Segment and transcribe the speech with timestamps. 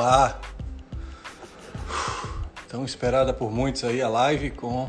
[0.00, 0.40] Olá!
[2.68, 4.88] Tão esperada por muitos aí a live com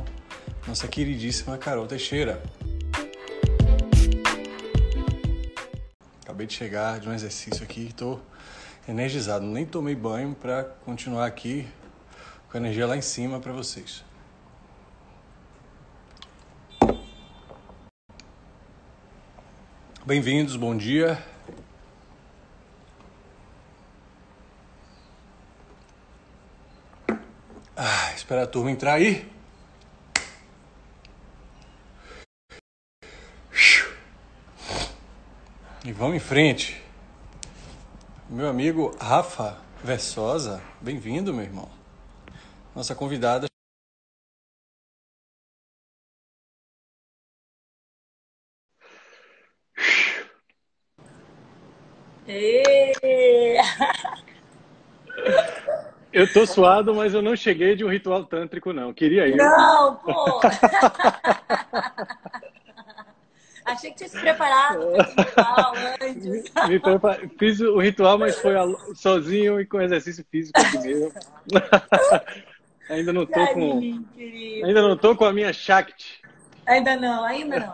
[0.67, 2.43] nossa queridíssima Carol Teixeira.
[6.21, 8.21] Acabei de chegar de um exercício aqui, estou
[8.87, 9.43] energizado.
[9.47, 11.67] Nem tomei banho para continuar aqui
[12.47, 14.03] com a energia lá em cima para vocês.
[20.05, 21.17] Bem-vindos, bom dia.
[28.29, 29.27] Espera a turma entrar aí.
[35.83, 36.79] E vamos em frente.
[38.29, 41.71] Meu amigo Rafa Versosa, bem-vindo, meu irmão.
[42.75, 43.47] Nossa convidada
[56.19, 58.93] Eu tô suado, mas eu não cheguei de um ritual tântrico, não.
[58.93, 59.37] Queria ir.
[59.37, 60.41] Não, pô!
[63.63, 67.31] Achei que tinha se preparado para o ritual antes.
[67.39, 68.53] Fiz o ritual, mas foi
[68.95, 71.13] sozinho e com exercício físico aqui mesmo.
[72.89, 73.79] ainda não tô com.
[74.65, 76.19] Ainda não tô com a minha Shakti.
[76.65, 77.71] Ainda não, ainda não.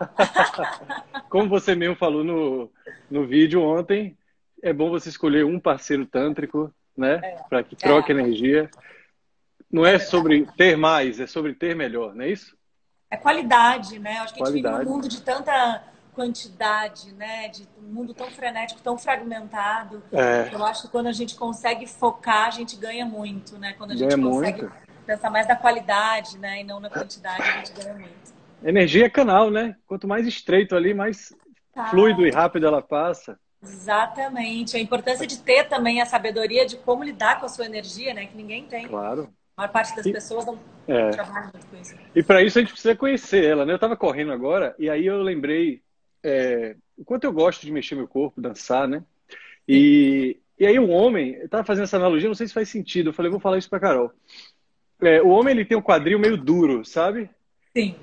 [1.28, 2.70] Como você mesmo falou no,
[3.10, 4.16] no vídeo ontem,
[4.62, 7.20] é bom você escolher um parceiro tântrico, né?
[7.22, 7.36] É.
[7.48, 8.14] Para que troque é.
[8.14, 8.70] energia.
[9.70, 12.56] Não é, é sobre ter mais, é sobre ter melhor, não é isso?
[13.10, 14.18] É qualidade, né?
[14.18, 14.74] Acho que qualidade.
[14.74, 17.48] a gente vive num mundo de tanta quantidade, né?
[17.48, 20.02] De um mundo tão frenético, tão fragmentado.
[20.10, 20.48] É.
[20.52, 23.74] Eu acho que quando a gente consegue focar, a gente ganha muito, né?
[23.74, 24.74] Quando a gente ganha consegue muito.
[25.04, 26.60] pensar mais na qualidade, né?
[26.60, 28.34] E não na quantidade, a gente ganha muito.
[28.64, 29.76] Energia é canal, né?
[29.86, 31.34] Quanto mais estreito ali, mais
[31.74, 31.86] tá.
[31.86, 33.38] fluido e rápido ela passa.
[33.68, 34.76] Exatamente.
[34.76, 38.26] A importância de ter também a sabedoria de como lidar com a sua energia, né?
[38.26, 38.88] Que ninguém tem.
[38.88, 39.28] Claro.
[39.56, 41.10] A maior parte das e, pessoas não é.
[41.10, 41.94] trabalha muito com isso.
[42.14, 43.72] E para isso a gente precisa conhecer ela, né?
[43.72, 45.82] Eu estava correndo agora e aí eu lembrei
[46.22, 49.02] é, o quanto eu gosto de mexer meu corpo, dançar, né?
[49.66, 53.10] E, e aí um homem, eu tava fazendo essa analogia, não sei se faz sentido,
[53.10, 54.12] eu falei, vou falar isso pra Carol.
[55.00, 57.28] É, o homem, ele tem um quadril meio duro, sabe?
[57.76, 57.94] Sim.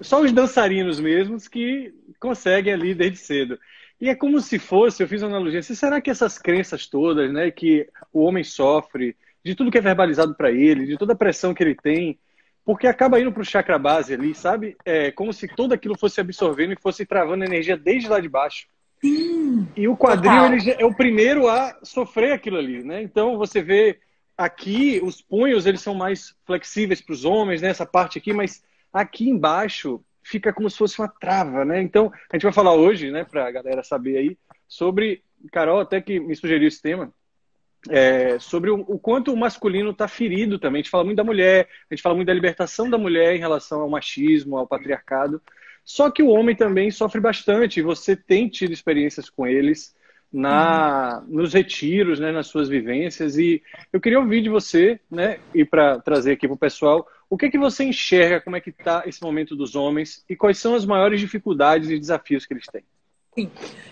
[0.00, 3.58] Só os dançarinos mesmos que conseguem ali desde cedo.
[4.00, 7.32] E é como se fosse, eu fiz uma analogia, assim, será que essas crenças todas,
[7.32, 11.16] né, que o homem sofre, de tudo que é verbalizado para ele, de toda a
[11.16, 12.18] pressão que ele tem,
[12.64, 14.76] porque acaba indo para o chakra base ali, sabe?
[14.84, 18.66] É como se tudo aquilo fosse absorvendo e fosse travando energia desde lá de baixo.
[19.00, 23.00] Sim, e o quadril ele é o primeiro a sofrer aquilo ali, né?
[23.00, 23.98] Então você vê
[24.36, 27.68] aqui os punhos eles são mais flexíveis para os homens, né?
[27.68, 31.80] Essa parte aqui, mas aqui embaixo fica como se fosse uma trava, né?
[31.80, 36.00] Então a gente vai falar hoje, né, para a galera saber aí sobre Carol até
[36.00, 37.12] que me sugeriu esse tema
[37.88, 40.80] é, sobre o, o, quanto o masculino está ferido também.
[40.80, 43.38] A gente fala muito da mulher, a gente fala muito da libertação da mulher em
[43.38, 45.40] relação ao machismo, ao patriarcado.
[45.84, 47.80] Só que o homem também sofre bastante.
[47.80, 49.96] Você tem tido experiências com eles
[50.30, 51.36] na uhum.
[51.36, 53.38] nos retiros, né, nas suas vivências.
[53.38, 53.62] E
[53.92, 57.50] eu queria ouvir de você, né, e para trazer aqui para o pessoal, o que,
[57.50, 60.86] que você enxerga, como é que está esse momento dos homens e quais são as
[60.86, 62.84] maiores dificuldades e desafios que eles têm?
[63.34, 63.50] Sim.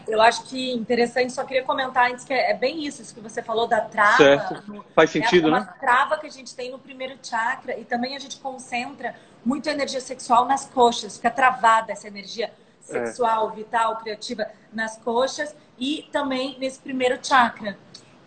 [0.08, 3.20] Eu acho que interessante, só queria comentar antes que é, é bem isso, isso que
[3.20, 4.16] você falou da trava.
[4.16, 4.84] Certo.
[4.94, 5.74] Faz sentido, é uma né?
[5.78, 9.14] trava que a gente tem no primeiro chakra e também a gente concentra
[9.44, 13.56] muito a energia sexual nas coxas, fica travada essa energia sexual, é.
[13.56, 17.76] vital, criativa nas coxas e também nesse primeiro chakra.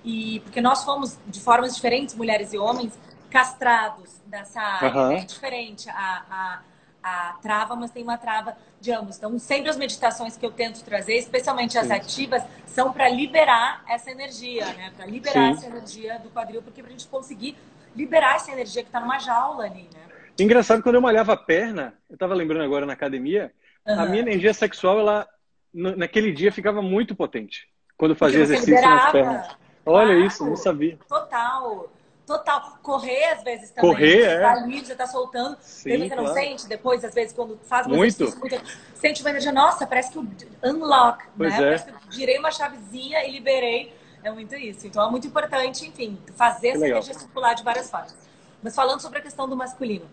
[0.04, 2.98] E porque nós fomos de formas diferentes, mulheres e homens,
[3.30, 4.94] castrados dessa área.
[4.94, 5.12] Uhum.
[5.12, 6.60] É diferente a, a
[7.02, 9.18] a trava, mas tem uma trava de ambos.
[9.18, 11.94] Então, sempre as meditações que eu tento trazer, especialmente as Sim.
[11.94, 14.92] ativas, são para liberar essa energia, né?
[14.96, 15.52] Para liberar Sim.
[15.52, 17.56] essa energia do quadril, porque para a gente conseguir
[17.96, 20.02] liberar essa energia que está numa jaula ali, né?
[20.40, 23.52] Engraçado, quando eu malhava a perna, eu estava lembrando agora na academia,
[23.86, 24.00] uhum.
[24.00, 25.28] a minha energia sexual, ela
[25.74, 27.68] naquele dia ficava muito potente.
[27.98, 28.96] Quando eu fazia exercício liberava.
[28.96, 29.48] nas pernas.
[29.86, 30.26] Olha claro.
[30.26, 30.98] isso, não sabia.
[31.08, 31.90] Total
[32.30, 32.78] total.
[32.84, 33.90] Correr, às vezes, também.
[33.90, 34.42] Correr, é.
[34.42, 35.58] Tá livre, já tá soltando.
[35.62, 36.24] Sim, que claro.
[36.24, 38.38] não sente, depois, às vezes, quando faz muito.
[38.38, 38.62] muito
[38.94, 40.28] sente uma energia, nossa, parece que o
[40.64, 41.58] unlock, pois né?
[41.58, 41.62] É.
[41.62, 43.94] Parece que eu girei uma chavezinha e liberei.
[44.24, 44.86] É muito isso.
[44.86, 46.98] Então, é muito importante, enfim, fazer que essa legal.
[47.00, 48.16] energia circular de várias formas.
[48.62, 50.06] Mas falando sobre a questão do masculino.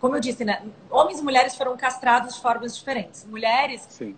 [0.00, 0.62] Como eu disse, né?
[0.90, 3.24] Homens e mulheres foram castrados de formas diferentes.
[3.24, 4.16] Mulheres, Sim.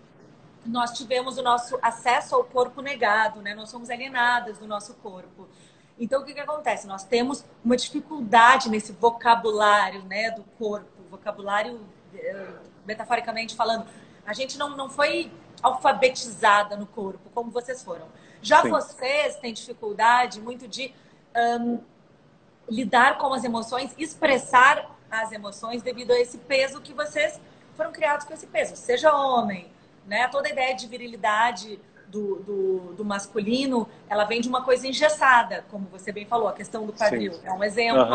[0.65, 3.53] nós tivemos o nosso acesso ao corpo negado, né?
[3.53, 5.47] Nós somos alienadas do nosso corpo.
[5.99, 6.87] Então, o que, que acontece?
[6.87, 11.79] Nós temos uma dificuldade nesse vocabulário né, do corpo, vocabulário,
[12.13, 12.47] eh,
[12.85, 13.85] metaforicamente falando.
[14.25, 15.31] A gente não, não foi
[15.61, 18.07] alfabetizada no corpo, como vocês foram.
[18.41, 18.69] Já Sim.
[18.69, 20.93] vocês têm dificuldade muito de
[21.35, 21.79] um,
[22.69, 27.39] lidar com as emoções, expressar as emoções devido a esse peso que vocês
[27.75, 28.75] foram criados com esse peso.
[28.75, 29.71] Seja homem,
[30.05, 30.27] né?
[30.27, 35.65] Toda a ideia de virilidade do, do, do, masculino, ela vem de uma coisa engessada,
[35.69, 37.33] como você bem falou, a questão do quadril.
[37.33, 37.41] Sim.
[37.43, 38.05] É um exemplo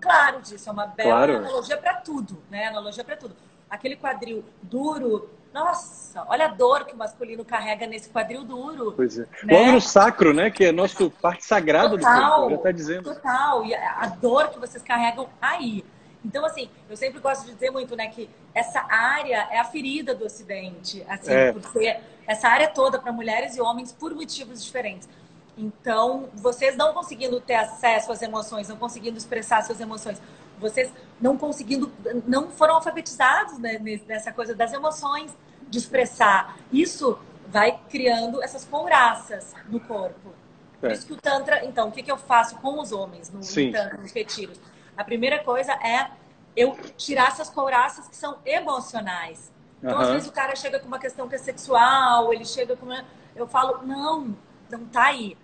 [0.00, 1.36] claro disso, é uma bela claro.
[1.36, 2.66] analogia para tudo, né?
[2.66, 3.34] Analogia para tudo.
[3.68, 8.92] Aquele quadril duro, nossa, olha a dor que o masculino carrega nesse quadril duro.
[8.94, 9.26] Pois é.
[9.44, 9.74] Né?
[9.74, 10.50] O sacro, né?
[10.50, 13.14] Que é a nossa parte sagrada total, do corpo, já está dizendo.
[13.14, 15.84] Total, e a dor que vocês carregam aí.
[16.28, 20.14] Então, assim, eu sempre gosto de dizer muito, né, que essa área é a ferida
[20.14, 21.52] do Ocidente, assim, é.
[21.52, 25.08] porque essa área toda para mulheres e homens por motivos diferentes.
[25.56, 30.20] Então, vocês não conseguindo ter acesso às emoções, não conseguindo expressar suas emoções,
[30.60, 31.90] vocês não conseguindo,
[32.26, 35.34] não foram alfabetizados né, nessa coisa das emoções,
[35.66, 36.58] de expressar.
[36.70, 40.34] Isso vai criando essas couraças no corpo.
[40.78, 40.92] Por é.
[40.92, 43.72] isso que o Tantra, então, o que, que eu faço com os homens no, no
[43.72, 44.60] Tantra, nos retiros?
[44.98, 46.10] A primeira coisa é
[46.56, 49.52] eu tirar essas couraças que são emocionais.
[49.78, 50.02] Então, uhum.
[50.02, 53.04] às vezes, o cara chega com uma questão que é sexual, ele chega com uma...
[53.36, 54.36] Eu falo, não,
[54.68, 55.38] não tá aí.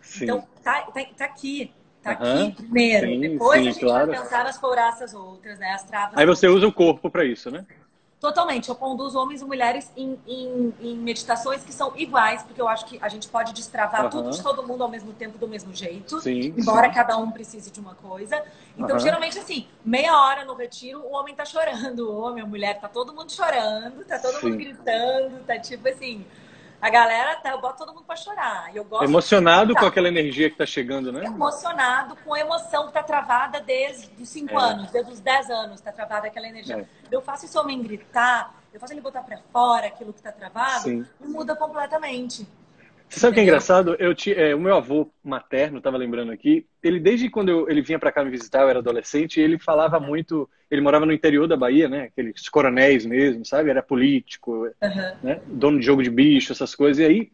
[0.00, 0.24] Sim.
[0.24, 1.74] Então, tá, tá, tá aqui.
[2.00, 2.46] Tá uhum.
[2.46, 3.06] aqui primeiro.
[3.08, 4.06] Sim, Depois sim, a gente claro.
[4.06, 5.72] vai pensar nas couraças outras, né?
[5.72, 6.16] As travas.
[6.16, 7.66] Aí você usa o corpo para isso, né?
[8.20, 8.68] Totalmente.
[8.68, 12.84] Eu conduzo homens e mulheres em, em, em, meditações que são iguais, porque eu acho
[12.84, 14.10] que a gente pode destravar uhum.
[14.10, 16.94] tudo de todo mundo ao mesmo tempo, do mesmo jeito, sim, embora sim.
[16.94, 18.42] cada um precise de uma coisa.
[18.76, 18.98] Então, uhum.
[18.98, 22.88] geralmente, assim, meia hora no retiro, o homem tá chorando, o homem, a mulher, tá
[22.88, 24.50] todo mundo chorando, tá todo sim.
[24.50, 26.26] mundo gritando, tá tipo assim
[26.80, 28.74] a galera, tá, eu boto todo mundo para chorar.
[28.74, 31.24] Eu gosto Emocionado com aquela energia que tá chegando, né?
[31.24, 34.62] Emocionado com a emoção que tá travada desde os 5 é.
[34.62, 36.78] anos, desde os 10 anos, tá travada aquela energia.
[36.78, 37.14] É.
[37.14, 40.84] Eu faço esse homem gritar, eu faço ele botar para fora aquilo que tá travado
[40.84, 41.06] Sim.
[41.20, 42.46] e muda completamente.
[43.10, 43.96] Você sabe o que é engraçado?
[43.98, 47.98] Eu é, o meu avô materno, estava lembrando aqui, ele desde quando eu, ele vinha
[47.98, 51.56] para cá me visitar, eu era adolescente, ele falava muito, ele morava no interior da
[51.56, 52.04] Bahia, né?
[52.04, 53.68] Aqueles coronéis mesmo, sabe?
[53.68, 55.16] Era político, uhum.
[55.24, 55.40] né?
[55.44, 56.98] dono de jogo de bicho, essas coisas.
[57.00, 57.32] E aí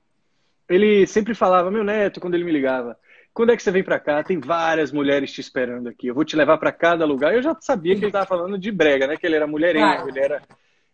[0.67, 2.97] ele sempre falava, meu neto, quando ele me ligava,
[3.35, 4.25] quando é que você vem para cá?
[4.25, 6.07] Tem várias mulheres te esperando aqui.
[6.07, 7.35] Eu vou te levar para cada lugar.
[7.35, 9.19] Eu já sabia que ele estava falando de brega, né?
[9.19, 10.09] Que ele era mulherengo, claro.
[10.09, 10.43] ele era.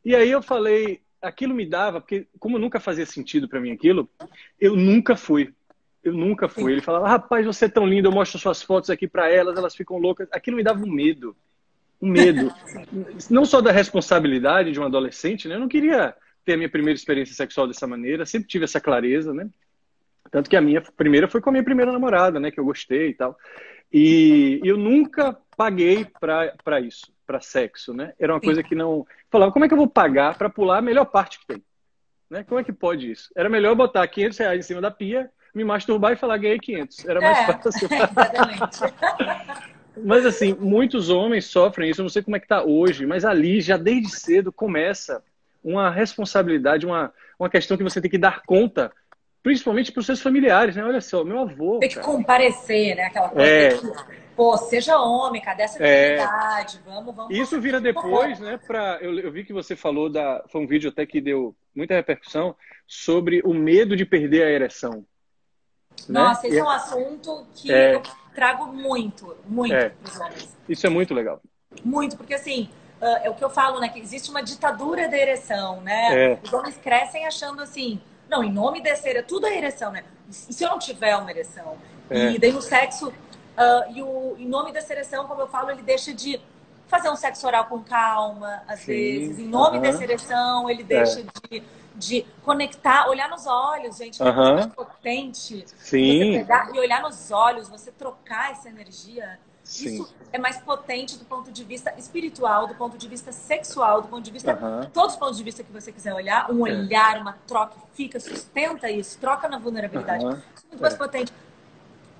[0.04, 4.08] E aí eu falei, aquilo me dava, porque como nunca fazia sentido para mim aquilo,
[4.60, 5.54] eu nunca fui.
[6.02, 6.72] Eu nunca fui.
[6.72, 9.74] Ele falava, rapaz, você é tão lindo, eu mostro suas fotos aqui para elas, elas
[9.74, 10.28] ficam loucas.
[10.32, 11.36] Aquilo me dava um medo.
[12.00, 12.52] Um medo.
[13.30, 15.54] não só da responsabilidade de um adolescente, né?
[15.54, 16.14] Eu não queria
[16.44, 19.48] ter a minha primeira experiência sexual dessa maneira, sempre tive essa clareza, né?
[20.28, 22.50] Tanto que a minha primeira foi com a minha primeira namorada, né?
[22.50, 23.38] Que eu gostei e tal.
[23.92, 28.12] E eu nunca paguei para isso para sexo, né?
[28.18, 28.46] Era uma Sim.
[28.46, 29.06] coisa que não.
[29.30, 31.62] Falava, como é que eu vou pagar para pular a melhor parte que tem?
[32.28, 32.44] Né?
[32.44, 33.30] Como é que pode isso?
[33.34, 37.06] Era melhor botar 500 reais em cima da pia, me masturbar e falar ganhei 500.
[37.06, 37.88] Era mais é, fácil.
[37.90, 38.80] Exatamente.
[40.04, 42.02] mas assim, muitos homens sofrem isso.
[42.02, 45.22] Eu não sei como é que tá hoje, mas ali já desde cedo começa
[45.64, 48.92] uma responsabilidade, uma, uma questão que você tem que dar conta
[49.42, 50.84] principalmente para os seus familiares, né?
[50.84, 51.78] Olha só, meu avô.
[51.78, 52.06] Tem que cara.
[52.06, 53.04] comparecer, né?
[53.04, 53.76] Aquela coisa é.
[53.76, 56.80] que pô, seja homem, cadê essa dignidade?
[56.86, 56.90] É...
[56.90, 57.36] Vamos, vamos.
[57.36, 58.58] Isso vira depois, né?
[58.66, 58.98] Pra...
[59.00, 60.42] Eu, eu, vi que você falou da.
[60.48, 62.54] Foi um vídeo até que deu muita repercussão
[62.86, 65.04] sobre o medo de perder a ereção.
[66.08, 66.20] Né?
[66.20, 66.48] Nossa, né?
[66.48, 67.94] esse é um assunto que é...
[67.94, 68.02] eu
[68.34, 69.90] trago muito, muito é.
[69.90, 70.58] para os homens.
[70.68, 71.40] Isso é muito legal.
[71.84, 72.68] Muito, porque assim.
[73.00, 73.88] Uh, é o que eu falo, né?
[73.88, 76.34] Que existe uma ditadura da ereção, né?
[76.34, 76.38] É.
[76.40, 78.00] Os homens crescem achando assim,
[78.32, 80.02] não, em nome dessa ereção, tudo é ereção, né?
[80.28, 81.76] E se eu não tiver uma ereção?
[82.10, 82.32] É.
[82.32, 83.12] E daí no sexo
[83.52, 86.40] Uh, e o, em nome da seleção, como eu falo, ele deixa de
[86.86, 88.86] fazer um sexo oral com calma, às Sim.
[88.86, 89.38] vezes.
[89.38, 89.82] Em nome uhum.
[89.82, 91.24] da seleção, ele deixa é.
[91.50, 91.62] de,
[91.94, 94.22] de conectar, olhar nos olhos, gente.
[94.22, 94.28] Uhum.
[94.28, 95.64] É muito potente.
[95.76, 96.46] Sim.
[96.74, 99.38] E olhar nos olhos, você trocar essa energia.
[99.72, 99.94] Sim.
[99.94, 104.08] Isso é mais potente do ponto de vista espiritual, do ponto de vista sexual, do
[104.08, 104.54] ponto de vista.
[104.54, 104.90] Uhum.
[104.90, 106.72] Todos os pontos de vista que você quiser olhar, um é.
[106.72, 110.24] olhar, uma troca, fica, sustenta isso, troca na vulnerabilidade.
[110.24, 110.96] Isso é muito mais é.
[110.98, 111.32] potente.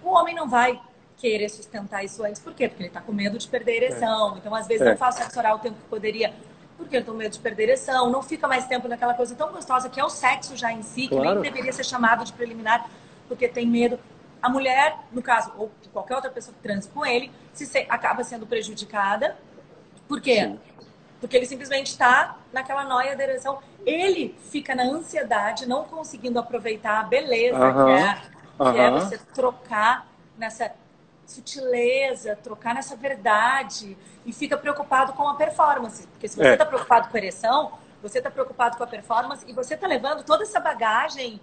[0.03, 0.81] O homem não vai
[1.19, 2.41] querer sustentar isso antes.
[2.41, 2.69] Por quê?
[2.69, 4.35] Porque ele está com medo de perder a ereção.
[4.35, 4.39] É.
[4.39, 4.91] Então, às vezes, é.
[4.91, 6.33] não faz sexo oral o tempo que poderia,
[6.79, 8.11] porque ele tem medo de perder a ereção.
[8.11, 11.07] Não fica mais tempo naquela coisa tão gostosa que é o sexo já em si,
[11.09, 11.29] claro.
[11.29, 12.89] que nem deveria ser chamado de preliminar,
[13.29, 13.99] porque tem medo.
[14.43, 18.47] A mulher, no caso, ou qualquer outra pessoa que transe com ele, se acaba sendo
[18.47, 19.37] prejudicada.
[20.09, 20.41] Por quê?
[20.41, 20.61] Sim.
[21.21, 23.61] Porque ele simplesmente está naquela noia da ereção.
[23.87, 27.85] Ele fica na ansiedade, não conseguindo aproveitar a beleza uh -huh.
[27.85, 30.73] que, é, que é você trocar nessa
[31.25, 33.97] sutileza, trocar nessa verdade
[34.27, 36.07] e fica preocupado com a performance.
[36.09, 36.67] Porque se você está é.
[36.67, 37.73] preocupado com a ereção,
[38.03, 41.41] você está preocupado com a performance e você está levando toda essa bagagem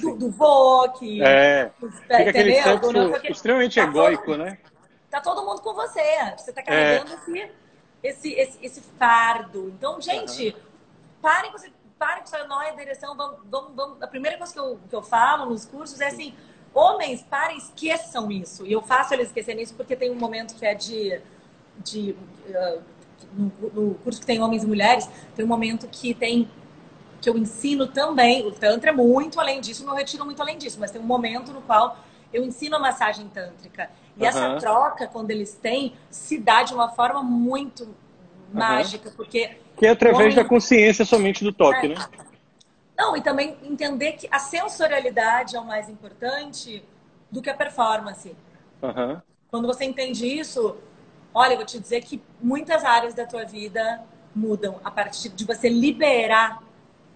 [0.00, 1.22] do, do vô, que.
[1.22, 1.70] É.
[1.78, 4.58] Fica aquele sexo Porque extremamente tá egóico, todo, né?
[5.10, 6.00] Tá todo mundo com você.
[6.36, 7.50] Você tá carregando é.
[8.02, 9.68] esse, esse, esse, fardo.
[9.76, 10.60] Então, gente, uhum.
[11.20, 11.58] parem com,
[11.98, 13.14] parem com essa nóia direção.
[13.16, 14.02] Vamos, vamos, vamos.
[14.02, 16.34] A primeira coisa que eu, que eu falo nos cursos é assim.
[16.74, 18.64] Homens, parem, esqueçam isso.
[18.66, 21.20] E eu faço eles esquecerem isso porque tem um momento que é de.
[21.76, 22.16] de
[22.48, 22.82] uh,
[23.34, 26.50] no, no curso que tem homens e mulheres, tem um momento que tem
[27.22, 28.44] que eu ensino também.
[28.44, 31.00] O Tantra é muito além disso, o meu retiro é muito além disso, mas tem
[31.00, 31.96] um momento no qual
[32.32, 33.88] eu ensino a massagem tântrica.
[34.16, 34.26] E uhum.
[34.26, 37.94] essa troca, quando eles têm, se dá de uma forma muito uhum.
[38.52, 39.56] mágica, porque.
[39.76, 40.34] Que é através homem...
[40.34, 41.88] da consciência somente do toque, é.
[41.90, 42.06] né?
[42.98, 46.84] Não, e também entender que a sensorialidade é o mais importante
[47.30, 48.36] do que a performance.
[48.82, 49.20] Uhum.
[49.50, 50.76] Quando você entende isso,
[51.32, 54.02] olha, eu vou te dizer que muitas áreas da tua vida
[54.34, 56.62] mudam a partir de você liberar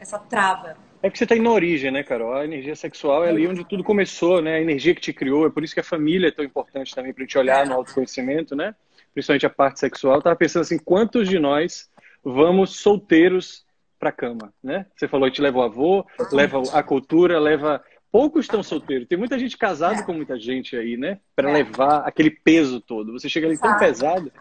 [0.06, 0.76] essa trava.
[1.02, 2.34] É que você está indo na origem, né, Carol?
[2.34, 4.56] A energia sexual é ali onde tudo começou, né?
[4.56, 5.46] A energia que te criou.
[5.46, 7.74] É por isso que a família é tão importante também para a gente olhar no
[7.74, 8.74] autoconhecimento, né?
[9.12, 10.16] Principalmente a parte sexual.
[10.16, 11.90] Eu tava pensando assim, quantos de nós
[12.24, 13.64] vamos solteiros
[13.98, 14.86] para cama, né?
[14.96, 19.06] Você falou que te leva o avô, leva a cultura, leva poucos estão solteiros.
[19.06, 20.02] Tem muita gente casada é.
[20.02, 21.20] com muita gente aí, né?
[21.34, 21.52] Para é.
[21.52, 23.12] levar aquele peso todo.
[23.12, 24.32] Você chega ali tão pesado,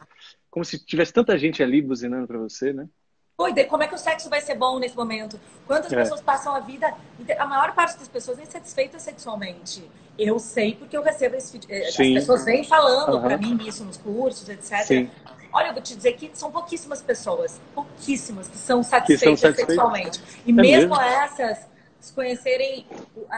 [0.50, 2.88] como se tivesse tanta gente ali buzinando para você, né?
[3.38, 5.38] Oi, como é que o sexo vai ser bom nesse momento?
[5.68, 5.96] Quantas é.
[5.98, 6.94] pessoas passam a vida.
[7.38, 9.84] A maior parte das pessoas é insatisfeita sexualmente.
[10.18, 11.60] Eu sei porque eu recebo esse.
[11.68, 13.22] Eh, as pessoas vêm falando uhum.
[13.22, 14.78] para mim isso nos cursos, etc.
[14.86, 15.12] Sim.
[15.52, 19.38] Olha, eu vou te dizer que são pouquíssimas pessoas, pouquíssimas, que são satisfeitas, que são
[19.38, 19.76] satisfeitas.
[19.76, 20.22] sexualmente.
[20.46, 21.68] E é mesmo, mesmo, essas,
[22.00, 22.86] se conhecerem,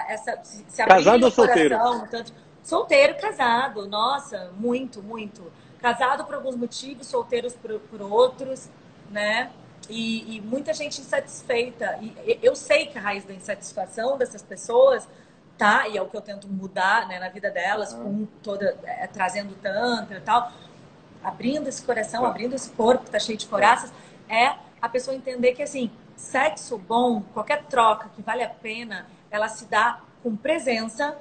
[0.07, 1.77] essa, se abrirem Casado ou solteiro?
[2.11, 5.51] Tanto, solteiro, casado, nossa, muito, muito.
[5.79, 8.69] Casado por alguns motivos, solteiros por, por outros,
[9.09, 9.51] né?
[9.89, 11.97] E, e, muita gente insatisfeita.
[12.01, 15.07] E eu sei que a raiz da insatisfação dessas pessoas
[15.57, 17.97] tá, e é o que eu tento mudar né, na vida delas, ah.
[17.97, 20.51] com toda é, trazendo tantra e tal,
[21.23, 22.29] abrindo esse coração, ah.
[22.29, 23.91] abrindo esse corpo que tá cheio de coraças,
[24.29, 29.47] é a pessoa entender que assim, sexo bom, qualquer troca que vale a pena, ela
[29.47, 31.17] se dá com presença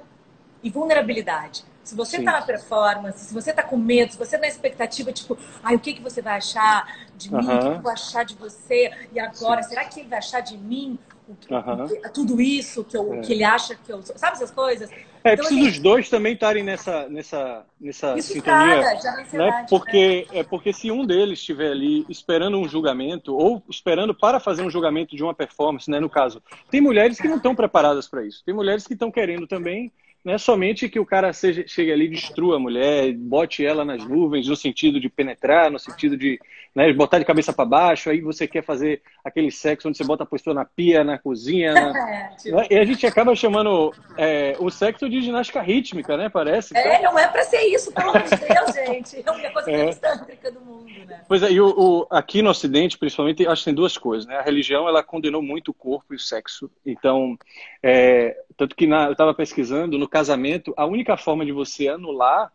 [0.61, 1.63] e vulnerabilidade.
[1.87, 5.09] Se você está na performance, se você está com medo, se você está na expectativa,
[5.13, 7.37] tipo, ai, o que, que você vai achar de mim?
[7.37, 8.91] O que, que eu vou achar de você?
[9.13, 9.69] E agora, Sim.
[9.69, 13.21] será que ele vai achar de mim o que, tudo isso que, eu, é.
[13.21, 14.17] que ele acha que eu sou?
[14.17, 14.89] Sabe essas coisas?
[15.23, 18.83] É, então, preciso dos dois também estarem nessa, nessa, nessa sintonia.
[18.83, 19.65] Cara, né?
[19.69, 20.39] Porque, né?
[20.39, 24.69] é porque se um deles estiver ali esperando um julgamento, ou esperando para fazer um
[24.69, 28.43] julgamento de uma performance, né, no caso, tem mulheres que não estão preparadas para isso.
[28.45, 29.89] Tem mulheres que estão querendo também
[30.27, 33.85] não é somente que o cara seja, chegue ali e destrua a mulher, bote ela
[33.85, 36.37] nas nuvens, no sentido de penetrar, no sentido de
[36.75, 40.23] né, botar de cabeça para baixo, aí você quer fazer aquele sexo onde você bota
[40.23, 41.73] a pessoa na pia, na cozinha.
[41.73, 41.87] Na...
[42.07, 42.73] É, tipo...
[42.73, 46.29] E a gente acaba chamando é, o sexo de ginástica rítmica, né?
[46.29, 46.75] Parece.
[46.77, 49.17] É, não é para ser isso, pelo amor de Deus, gente.
[49.17, 49.93] É a única coisa é.
[49.93, 51.21] tântrica do mundo, né?
[51.27, 54.37] Pois é, e o, o, aqui no Ocidente, principalmente, acho que tem duas coisas, né?
[54.37, 56.69] A religião, ela condenou muito o corpo e o sexo.
[56.85, 57.37] Então,
[57.81, 62.51] é, tanto que na, eu estava pesquisando, no casamento, a única forma de você anular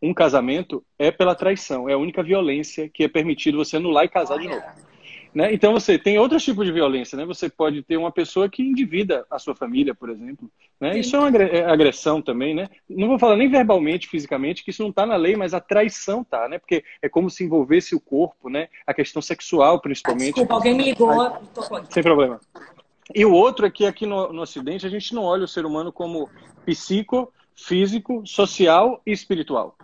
[0.00, 1.88] um casamento é pela traição.
[1.88, 4.62] É a única violência que é permitido você anular e casar de novo.
[5.34, 5.52] Né?
[5.52, 7.24] Então você tem outros tipos de violência, né?
[7.24, 10.48] Você pode ter uma pessoa que endivida a sua família, por exemplo.
[10.78, 10.98] Né?
[10.98, 12.68] Isso é uma é agressão também, né?
[12.88, 16.22] Não vou falar nem verbalmente, fisicamente, que isso não está na lei, mas a traição
[16.22, 16.58] tá, né?
[16.58, 18.68] Porque é como se envolvesse o corpo, né?
[18.86, 20.32] A questão sexual, principalmente.
[20.32, 21.10] Ah, desculpa, alguém me ligou.
[21.88, 22.38] Sem problema.
[23.14, 25.66] E o outro é que aqui no, no Ocidente a gente não olha o ser
[25.66, 26.30] humano como
[26.64, 29.76] psico, físico, social e espiritual.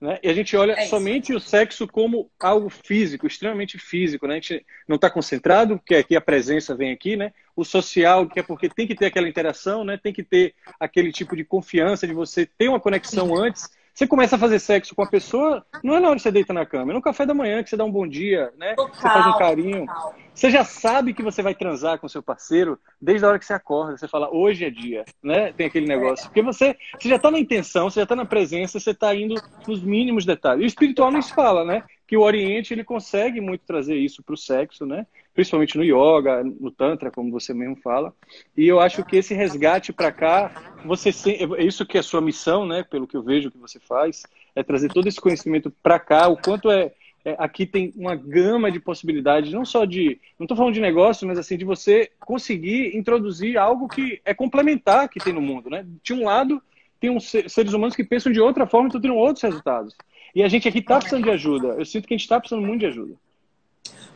[0.00, 0.18] Né?
[0.22, 4.26] E a gente olha é somente o sexo como algo físico, extremamente físico.
[4.26, 4.34] Né?
[4.34, 7.32] A gente não está concentrado, porque aqui a presença vem aqui, né?
[7.54, 9.96] O social, que é porque tem que ter aquela interação, né?
[9.96, 14.36] Tem que ter aquele tipo de confiança de você ter uma conexão antes você começa
[14.36, 16.92] a fazer sexo com a pessoa, não é na hora que você deita na cama,
[16.92, 18.74] é no café da manhã que você dá um bom dia, né?
[18.74, 19.86] Total, você faz um carinho.
[19.86, 20.14] Total.
[20.34, 23.54] Você já sabe que você vai transar com seu parceiro desde a hora que você
[23.54, 23.96] acorda.
[23.96, 25.50] Você fala, hoje é dia, né?
[25.54, 26.26] Tem aquele negócio.
[26.26, 29.34] Porque você, você já está na intenção, você já está na presença, você está indo
[29.66, 30.60] nos mínimos detalhes.
[30.60, 31.82] E o espiritual não se fala, né?
[32.06, 35.06] Que o Oriente ele consegue muito trazer isso para o sexo, né?
[35.36, 38.12] Principalmente no yoga, no tantra, como você mesmo fala.
[38.56, 42.22] E eu acho que esse resgate para cá, você é isso que é a sua
[42.22, 42.82] missão, né?
[42.82, 44.22] Pelo que eu vejo que você faz,
[44.54, 46.26] é trazer todo esse conhecimento para cá.
[46.26, 46.90] O quanto é,
[47.22, 51.28] é, aqui tem uma gama de possibilidades, não só de, não estou falando de negócio,
[51.28, 55.86] mas assim de você conseguir introduzir algo que é complementar que tem no mundo, né?
[56.02, 56.62] De um lado
[56.98, 59.94] tem uns seres humanos que pensam de outra forma, então tem outros resultados.
[60.34, 61.68] E a gente aqui está precisando de ajuda.
[61.78, 63.14] Eu sinto que a gente está precisando muito de ajuda.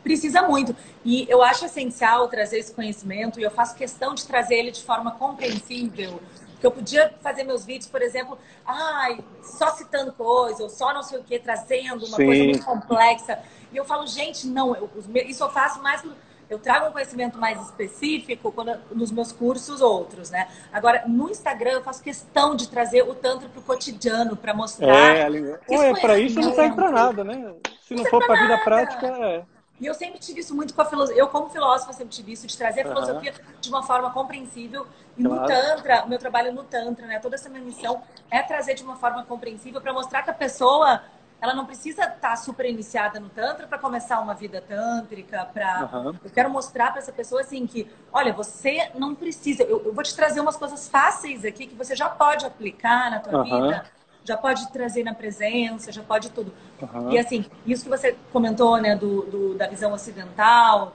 [0.02, 0.75] Precisa muito.
[1.04, 4.82] E eu acho essencial trazer esse conhecimento e eu faço questão de trazer ele de
[4.82, 6.20] forma compreensível.
[6.52, 11.02] Porque eu podia fazer meus vídeos, por exemplo, ai, só citando coisa, ou só não
[11.02, 12.26] sei o que, trazendo uma Sim.
[12.26, 13.38] coisa muito complexa.
[13.72, 14.90] E eu falo, gente, não, eu,
[15.26, 16.04] isso eu faço mais
[16.50, 20.49] eu trago um conhecimento mais específico quando, nos meus cursos outros, né?
[20.72, 25.16] Agora, no Instagram, eu faço questão de trazer o Tantra para o cotidiano, para mostrar.
[25.16, 27.54] É, é para isso não serve para nada, né?
[27.87, 29.44] Se não, não for para a vida prática, é.
[29.80, 31.20] E eu sempre tive isso muito com a filosofia.
[31.20, 33.60] Eu, como filósofa, sempre tive isso de trazer a filosofia uhum.
[33.60, 34.87] de uma forma compreensível.
[35.16, 35.40] E claro.
[35.40, 37.18] no Tantra, o meu trabalho no Tantra, né?
[37.18, 41.02] Toda essa minha missão é trazer de uma forma compreensível para mostrar que a pessoa
[41.40, 45.88] ela não precisa estar tá super iniciada no tantra para começar uma vida tântrica, para
[45.92, 46.14] uhum.
[46.22, 50.04] eu quero mostrar para essa pessoa assim que, olha, você não precisa, eu, eu, vou
[50.04, 53.44] te trazer umas coisas fáceis aqui que você já pode aplicar na tua uhum.
[53.44, 53.87] vida,
[54.24, 56.52] já pode trazer na presença, já pode tudo.
[56.80, 57.12] Uhum.
[57.12, 60.94] E assim, isso que você comentou, né, do, do, da visão ocidental,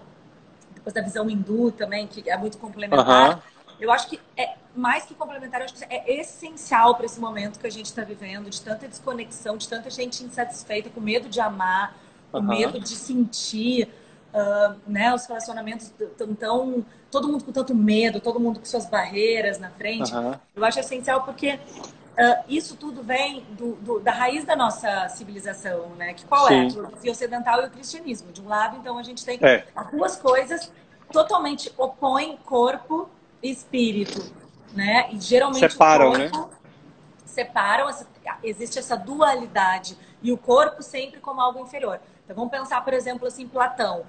[0.73, 3.43] depois da visão hindu também, que é muito complementar.
[3.79, 7.59] Eu acho que é mais que complementar, eu acho que é essencial para esse momento
[7.59, 11.39] que a gente está vivendo, de tanta desconexão, de tanta gente insatisfeita, com medo de
[11.39, 11.97] amar,
[12.31, 12.45] com uhum.
[12.45, 13.89] medo de sentir,
[14.33, 15.13] uh, né?
[15.13, 19.69] Os relacionamentos tão, tão, todo mundo com tanto medo, todo mundo com suas barreiras na
[19.69, 20.13] frente.
[20.13, 20.35] Uhum.
[20.55, 21.59] Eu acho essencial porque
[22.17, 26.13] uh, isso tudo vem do, do, da raiz da nossa civilização, né?
[26.13, 26.49] Que qual é?
[26.49, 26.55] Sim.
[26.55, 26.65] é?
[26.65, 28.31] A filosofia ocidental e o cristianismo.
[28.31, 29.65] De um lado, então, a gente tem é.
[29.91, 30.71] duas coisas
[31.11, 33.09] totalmente opõem corpo
[33.41, 34.33] espírito,
[34.73, 35.09] né?
[35.11, 36.31] E geralmente separam, né?
[37.25, 37.89] Separam,
[38.43, 41.99] existe essa dualidade e o corpo sempre como algo inferior.
[42.23, 44.03] Então vamos pensar, por exemplo, assim, Platão.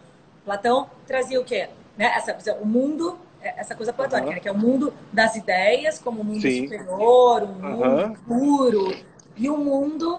[0.45, 1.69] Platão trazia o quê?
[1.97, 2.07] Né?
[2.07, 4.35] Essa, o mundo, essa coisa platônica, uhum.
[4.35, 4.41] né?
[4.41, 6.65] que é o mundo das ideias, como um mundo Sim.
[6.65, 8.15] superior, um mundo uhum.
[8.15, 8.97] puro,
[9.37, 10.19] e o mundo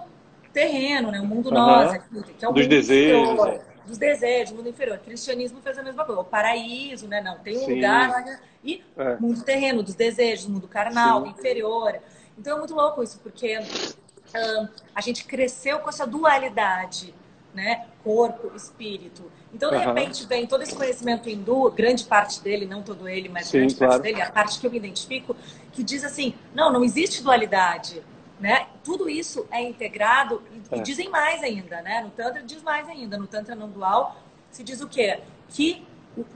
[0.53, 1.19] terreno, né?
[1.19, 1.55] O mundo uhum.
[1.55, 1.97] nós,
[2.37, 3.21] que é o Dos mundo desejos.
[3.21, 3.61] Inferior, é.
[3.85, 4.97] dos desejos, mundo inferior.
[4.97, 6.21] O cristianismo fez a mesma coisa.
[6.21, 7.21] O paraíso, né?
[7.21, 7.75] Não, tem um Sim.
[7.75, 9.15] lugar e é.
[9.17, 11.29] mundo terreno, dos desejos, mundo carnal, Sim.
[11.29, 11.99] inferior.
[12.37, 17.13] Então é muito louco isso, porque um, a gente cresceu com essa dualidade,
[17.53, 17.85] né?
[18.03, 19.31] Corpo, espírito.
[19.57, 19.81] Então, de uhum.
[19.85, 23.75] repente, vem todo esse conhecimento hindu, grande parte dele, não todo ele, mas Sim, grande
[23.75, 23.93] claro.
[23.93, 25.35] parte dele, a parte que eu me identifico,
[25.73, 28.03] que diz assim: não, não existe dualidade.
[28.39, 28.67] Né?
[28.83, 30.77] Tudo isso é integrado e, é.
[30.77, 32.01] e dizem mais ainda, né?
[32.03, 33.17] No Tantra diz mais ainda.
[33.17, 34.15] No Tantra não dual
[34.51, 35.21] se diz o quê?
[35.49, 35.83] Que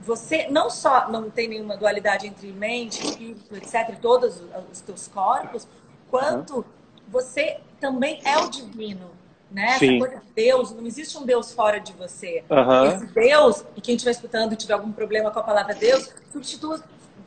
[0.00, 5.68] você não só não tem nenhuma dualidade entre mente, espírito, etc., todos os teus corpos,
[6.10, 6.64] quanto uhum.
[7.06, 9.21] você também é o divino.
[9.52, 9.78] Né?
[9.78, 9.96] Sim.
[9.96, 12.42] Essa coisa de Deus, não existe um Deus fora de você.
[12.48, 12.84] Uhum.
[12.86, 16.82] Esse Deus, e quem estiver escutando e tiver algum problema com a palavra Deus, substitua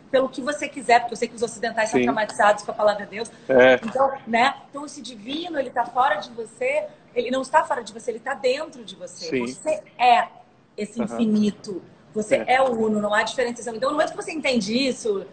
[0.09, 1.97] pelo que você quiser, porque eu sei que os ocidentais Sim.
[1.97, 3.29] são traumatizados com a palavra Deus.
[3.49, 3.79] É.
[3.83, 4.55] Então, né?
[4.69, 8.17] Então, esse divino, ele está fora de você, ele não está fora de você, ele
[8.17, 9.25] está dentro de você.
[9.25, 9.45] Sim.
[9.45, 10.27] Você é
[10.77, 11.05] esse uhum.
[11.05, 11.81] infinito.
[12.13, 12.55] Você é.
[12.55, 13.75] é o Uno, não há diferenciação.
[13.75, 15.25] Então, no momento que você entende isso.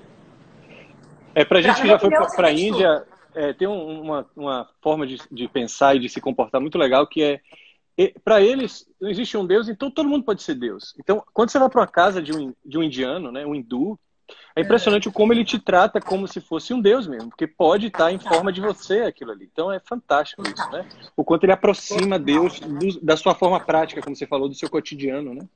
[1.35, 5.19] É, pra gente que já foi para a Índia, é, tem uma, uma forma de,
[5.31, 7.41] de pensar e de se comportar muito legal que é
[8.25, 10.95] para eles não existe um Deus, então todo mundo pode ser Deus.
[10.99, 13.99] Então, quando você vai para uma casa de um, de um indiano, né, um hindu,
[14.57, 15.13] é impressionante é.
[15.13, 18.53] como ele te trata como se fosse um Deus mesmo, porque pode estar em forma
[18.53, 19.49] de você aquilo ali.
[19.51, 20.87] Então é fantástico isso, né?
[21.17, 24.71] O quanto ele aproxima Deus do, da sua forma prática, como você falou, do seu
[24.71, 25.47] cotidiano, né?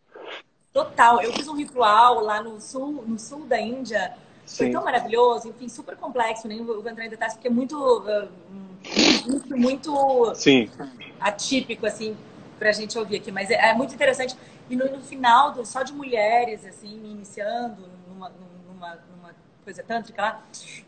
[0.72, 1.22] Total.
[1.22, 4.14] Eu fiz um ritual lá no sul, no sul da Índia.
[4.46, 4.72] Foi Sim.
[4.72, 8.28] tão maravilhoso, enfim, super complexo, nem vou entrar em detalhes, porque é muito, uh,
[9.26, 10.70] muito, muito Sim.
[11.20, 12.16] atípico, assim,
[12.56, 13.32] pra gente ouvir aqui.
[13.32, 14.36] Mas é, é muito interessante.
[14.70, 18.32] E no, no, final, do, só de mulheres, assim, iniciando numa,
[18.68, 20.42] numa, numa coisa tântrica lá.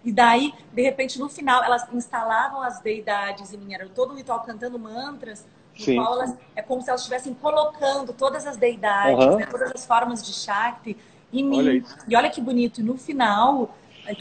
[0.05, 3.75] E daí, de repente, no final, elas instalavam as deidades em mim.
[3.75, 5.45] Era todo um ritual cantando mantras
[5.77, 9.37] no qual elas, é como se elas estivessem colocando todas as deidades, uhum.
[9.37, 10.97] né, todas as formas de Shakti
[11.33, 11.59] em mim.
[11.59, 12.81] Olha e olha que bonito.
[12.81, 13.75] E no final,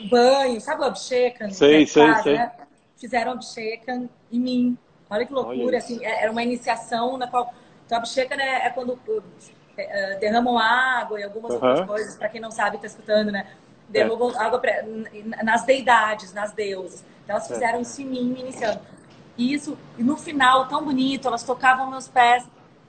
[0.09, 1.49] banho, sabe o Abshekan?
[1.49, 2.33] Sei, sei, sei.
[2.37, 2.51] Né?
[2.97, 4.77] Fizeram Abshekan em mim.
[5.09, 7.53] Olha que loucura, assim, é, era uma iniciação na qual...
[7.85, 8.99] Então, Abshekan é, é quando
[9.77, 11.63] é, é, derramam água e algumas uhum.
[11.63, 13.47] outras coisas, para quem não sabe, está escutando, né?
[13.87, 14.37] Derramam é.
[14.37, 14.83] água pra,
[15.43, 17.05] nas deidades, nas deusas.
[17.23, 18.81] Então, elas fizeram isso em mim, iniciando.
[19.37, 22.43] E isso, e no final, tão bonito, elas tocavam meus pés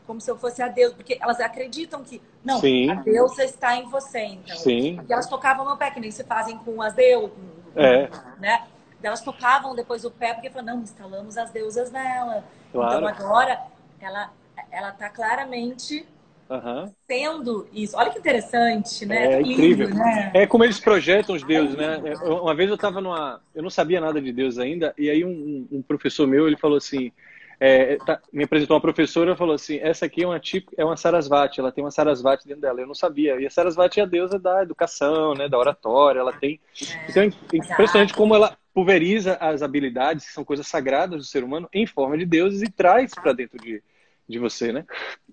[0.08, 2.90] como se eu fosse a Deus, porque elas acreditam que, não, Sim.
[2.90, 4.56] a deusa está em você, então.
[4.56, 4.98] Sim.
[5.06, 7.30] E elas tocavam meu pé, que nem se fazem com as deusas,
[7.76, 8.08] é.
[8.40, 8.66] né?
[9.02, 12.42] Elas tocavam depois o pé, porque falaram, não, instalamos as deusas nela.
[12.72, 12.96] Claro.
[12.96, 13.60] Então agora,
[14.00, 14.32] ela
[14.70, 16.06] ela está claramente
[16.50, 16.90] Uhum.
[17.06, 17.94] Tendo isso.
[17.94, 19.34] Olha que interessante, né?
[19.34, 19.90] É, incrível.
[19.90, 20.30] né?
[20.32, 21.98] É como eles projetam os deuses, né?
[22.22, 23.38] Uma vez eu estava numa.
[23.54, 26.78] Eu não sabia nada de Deus ainda, e aí um, um, professor meu ele falou
[26.78, 27.12] assim:
[27.60, 30.84] é, tá, me apresentou uma professora e falou assim: essa aqui é uma tipo, é
[30.84, 32.80] uma Sarasvati, ela tem uma Sarasvati dentro dela.
[32.80, 33.40] Eu não sabia.
[33.40, 36.20] E a Sarasvati é a deusa da educação, né, da oratória.
[36.20, 36.60] Ela tem.
[37.08, 41.68] Então é impressionante como ela pulveriza as habilidades, que são coisas sagradas do ser humano,
[41.72, 43.82] em forma de deuses e traz para dentro de,
[44.28, 44.84] de você, né?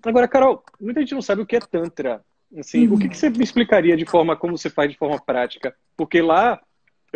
[0.04, 2.24] Agora, Carol, muita gente não sabe o que é Tantra.
[2.58, 2.94] Assim, uhum.
[2.94, 5.76] o que, que você me explicaria de forma como você faz de forma prática?
[5.96, 6.60] Porque lá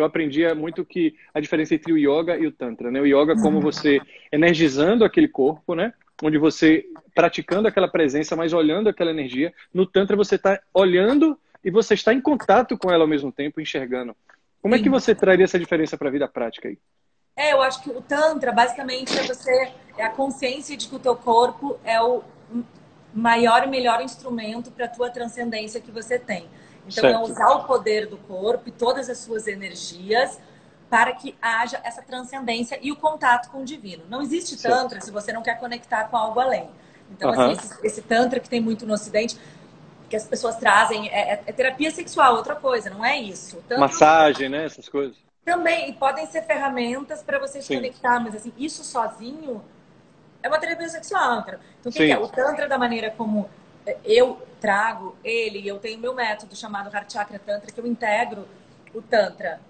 [0.00, 3.00] eu aprendia muito que a diferença entre o yoga e o tantra, né?
[3.00, 3.62] O yoga como uhum.
[3.62, 4.00] você
[4.32, 5.92] energizando aquele corpo, né?
[6.22, 6.84] Onde você
[7.14, 9.52] praticando aquela presença, mas olhando aquela energia.
[9.72, 13.60] No tantra você está olhando e você está em contato com ela ao mesmo tempo,
[13.60, 14.14] enxergando.
[14.60, 16.78] Como é que você traria essa diferença para a vida prática aí?
[17.36, 20.98] É, eu acho que o tantra basicamente é você é a consciência de que o
[20.98, 22.22] teu corpo é o
[23.14, 26.46] maior e melhor instrumento para a tua transcendência que você tem.
[26.86, 27.28] Então, é certo.
[27.28, 30.38] é usar o poder do corpo e todas as suas energias
[30.88, 34.02] para que haja essa transcendência e o contato com o divino.
[34.08, 34.76] Não existe certo.
[34.76, 36.68] Tantra se você não quer conectar com algo além.
[37.12, 39.38] Então, assim, esse, esse, Tantra que tem muito no Ocidente,
[40.08, 43.56] que as pessoas trazem, é, é, é terapia sexual, outra coisa, não é isso.
[43.68, 44.64] Tantra, Massagem, né?
[44.64, 45.16] Essas coisas.
[45.44, 49.62] Também, e podem ser ferramentas para você se conectar, mas assim, isso sozinho
[50.42, 51.40] é uma terapia sexual.
[51.40, 52.18] Então, o que, que é?
[52.18, 53.48] O Tantra, da maneira como
[54.04, 58.46] eu trago ele, eu tenho meu método chamado Heart Chakra Tantra, que eu integro
[58.94, 59.60] o Tantra.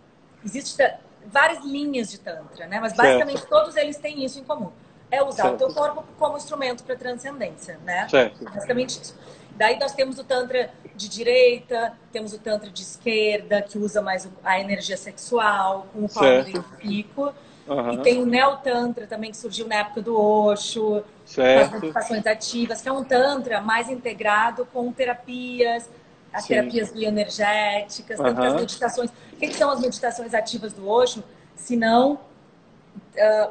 [0.45, 0.93] Existem
[1.27, 2.81] várias linhas de Tantra, né?
[2.81, 3.51] Mas basicamente certo.
[3.51, 4.71] todos eles têm isso em comum.
[5.11, 5.55] É usar certo.
[5.55, 8.09] o teu corpo como instrumento para transcendência, né?
[8.09, 8.45] Certo.
[8.45, 9.17] Basicamente isso.
[9.57, 14.29] Daí nós temos o Tantra de direita, temos o Tantra de esquerda, que usa mais
[14.43, 17.35] a energia sexual, com o qual eu identifico.
[17.67, 17.93] Uhum.
[17.93, 21.75] E tem o Neo Tantra também, que surgiu na época do Osho, certo.
[21.75, 25.89] as meditações ativas, que é um Tantra mais integrado com terapias,
[26.33, 26.49] as Sim.
[26.49, 28.27] terapias bioenergéticas, uhum.
[28.27, 29.11] as meditações.
[29.33, 31.25] O que, são as meditações ativas do Osho?
[31.55, 32.21] Se não uh,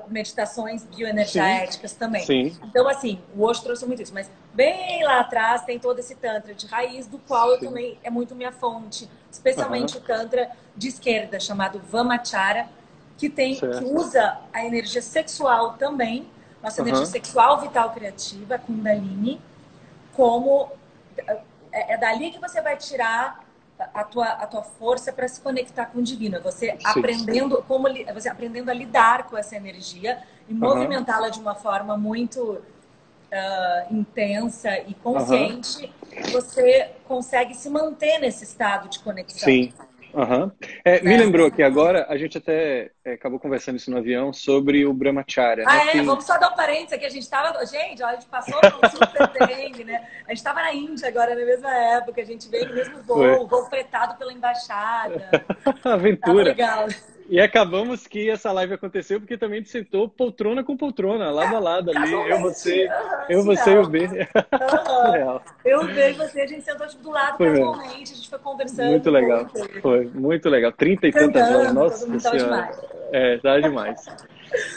[0.07, 1.97] meditações bioenergéticas Sim.
[1.97, 2.25] também.
[2.25, 2.57] Sim.
[2.63, 6.53] Então, assim, o Osho trouxe muito isso, mas bem lá atrás tem todo esse Tantra
[6.53, 10.03] de raiz, do qual eu também é muito minha fonte, especialmente uhum.
[10.03, 12.67] o Tantra de esquerda, chamado Vamachara
[13.19, 13.79] que tem certo.
[13.79, 16.25] que usa a energia sexual também,
[16.61, 16.87] nossa uhum.
[16.87, 19.41] energia sexual vital criativa, Kundalini,
[20.13, 20.69] como
[21.71, 23.43] é, é dali que você vai tirar
[23.93, 26.35] a tua, a tua força para se conectar com o divino.
[26.37, 26.77] É você Sim.
[26.83, 30.59] aprendendo como é você aprendendo a lidar com essa energia e uhum.
[30.59, 32.41] movimentá-la de uma forma muito
[33.31, 36.31] uh, intensa e consciente, uhum.
[36.31, 39.47] você consegue se manter nesse estado de conexão.
[39.47, 39.71] Sim.
[40.13, 40.51] Uhum.
[40.83, 44.85] É, me lembrou aqui agora, a gente até é, acabou conversando isso no avião sobre
[44.85, 45.65] o Brahmacharya.
[45.67, 45.97] Ah, né?
[45.97, 46.01] é?
[46.01, 47.05] Vamos só dar um parênteses aqui.
[47.05, 47.65] A gente estava.
[47.65, 50.07] Gente, a gente passou um super perrengue, né?
[50.25, 52.21] A gente estava na Índia agora, na mesma época.
[52.21, 55.29] A gente veio no mesmo voo, voo fretado pela embaixada.
[55.83, 56.43] Aventura.
[56.43, 56.87] Tá legal.
[57.29, 61.91] E acabamos que essa live aconteceu porque também sentou poltrona com poltrona, lado a lado
[61.91, 62.11] ali.
[62.11, 62.89] Eu, você,
[63.29, 64.09] eu, você e o B.
[65.63, 68.39] Eu, o B e você, a gente sentou tipo, do lado casualmente, a gente foi
[68.39, 68.89] conversando.
[68.89, 69.47] Muito legal.
[69.79, 70.71] Foi, muito legal.
[70.71, 71.73] Trinta e tantas horas.
[71.73, 72.37] Nossa senhora.
[72.39, 72.79] Demais.
[73.11, 74.05] É, tá demais.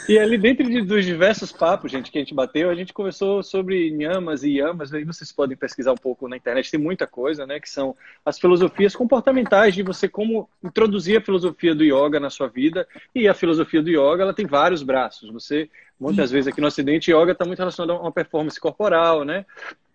[0.07, 3.41] E ali dentro de, dos diversos papos, gente, que a gente bateu, a gente conversou
[3.41, 7.45] sobre nhamas e yamas, aí vocês podem pesquisar um pouco na internet, tem muita coisa,
[7.45, 12.29] né, que são as filosofias comportamentais de você como introduzir a filosofia do yoga na
[12.29, 15.31] sua vida, e a filosofia do yoga, ela tem vários braços.
[15.31, 19.45] Você, muitas vezes aqui no ocidente, yoga está muito relacionado a uma performance corporal, né,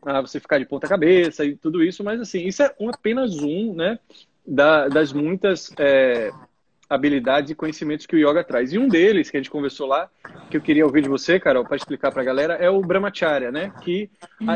[0.03, 3.37] a você ficar de ponta cabeça e tudo isso, mas assim, isso é um, apenas
[3.37, 3.99] um, né,
[4.47, 6.31] da, das muitas é,
[6.89, 8.73] habilidades e conhecimentos que o yoga traz.
[8.73, 10.09] E um deles, que a gente conversou lá,
[10.51, 13.53] que eu queria ouvir de você, Carol, para explicar para a galera, é o Brahmacharya,
[13.53, 13.73] né?
[13.83, 14.11] Que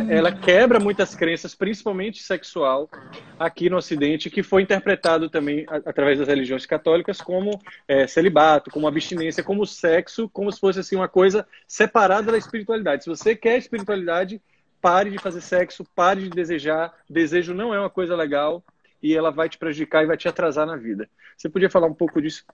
[0.08, 2.88] ela quebra muitas crenças, principalmente sexual,
[3.38, 8.88] aqui no Ocidente, que foi interpretado também através das religiões católicas como é, celibato, como
[8.88, 13.04] abstinência, como sexo, como se fosse assim uma coisa separada da espiritualidade.
[13.04, 14.40] Se você quer espiritualidade,
[14.80, 16.92] pare de fazer sexo, pare de desejar.
[17.08, 18.64] Desejo não é uma coisa legal
[19.02, 21.08] e ela vai te prejudicar e vai te atrasar na vida.
[21.36, 22.44] Você podia falar um pouco disso?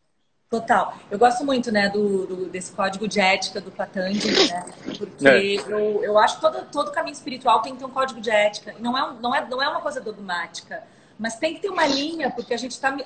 [0.48, 0.96] Total.
[1.10, 4.64] Eu gosto muito, né, do, do desse código de ética do Patanjali, né?
[4.96, 5.54] Porque é.
[5.70, 8.74] eu, eu acho que todo, todo caminho espiritual tem que ter um código de ética.
[8.78, 10.82] E não é, não, é, não é uma coisa dogmática,
[11.18, 12.96] mas tem que ter uma linha, porque a gente está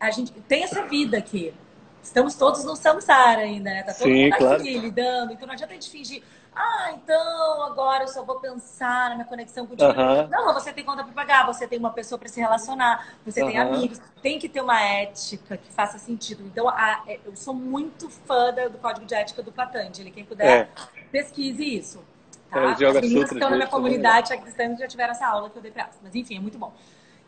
[0.00, 1.54] a gente tem essa vida aqui.
[2.02, 3.82] Estamos todos no samsara ainda, né?
[3.82, 4.62] Tá todo Sim, mundo aqui claro.
[4.62, 6.22] lidando, então não adianta a gente fingir
[6.54, 10.00] ah, então agora eu só vou pensar na minha conexão com o dinheiro.
[10.00, 10.28] Uhum.
[10.28, 13.48] Não, você tem conta para pagar, você tem uma pessoa para se relacionar, você uhum.
[13.48, 14.00] tem amigos.
[14.20, 16.44] Tem que ter uma ética que faça sentido.
[16.44, 20.10] Então, a, é, eu sou muito fã do código de ética do Patanjali.
[20.10, 20.68] Quem puder, é.
[21.12, 22.02] pesquise isso.
[22.50, 22.60] Tá?
[22.60, 25.62] É, As meninas que estão na minha comunidade cristã já tiveram essa aula que eu
[25.62, 25.98] dei para elas.
[26.02, 26.72] Mas, enfim, é muito bom.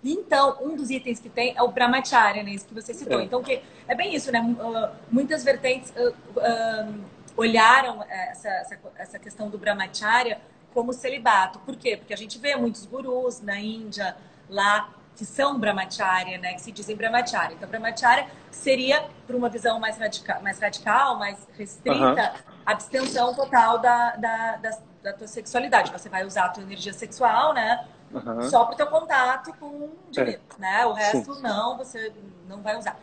[0.02, 2.52] Então, um dos itens que tem é o Brahmacharya, né?
[2.52, 3.20] Isso que você citou.
[3.20, 3.24] É.
[3.24, 4.40] Então, que é bem isso, né?
[4.40, 5.92] Uh, muitas vertentes...
[5.96, 10.40] Uh, uh, olharam essa, essa, essa questão do brahmacharya
[10.72, 11.58] como celibato.
[11.60, 11.96] Por quê?
[11.96, 14.16] Porque a gente vê muitos gurus na Índia,
[14.48, 16.54] lá, que são brahmacharya, né?
[16.54, 17.54] Que se dizem brahmacharya.
[17.54, 22.52] Então, brahmacharya seria, por uma visão mais radical, mais, radical, mais restrita, uhum.
[22.64, 25.92] abstenção total da, da, da, da, tua sexualidade.
[25.92, 27.86] Você vai usar a tua energia sexual, né?
[28.12, 28.42] Uhum.
[28.48, 30.60] Só para o teu contato com o indivíduo, é.
[30.60, 30.86] né?
[30.86, 31.42] O resto, Sim.
[31.42, 32.12] não, você
[32.48, 32.98] não vai usar.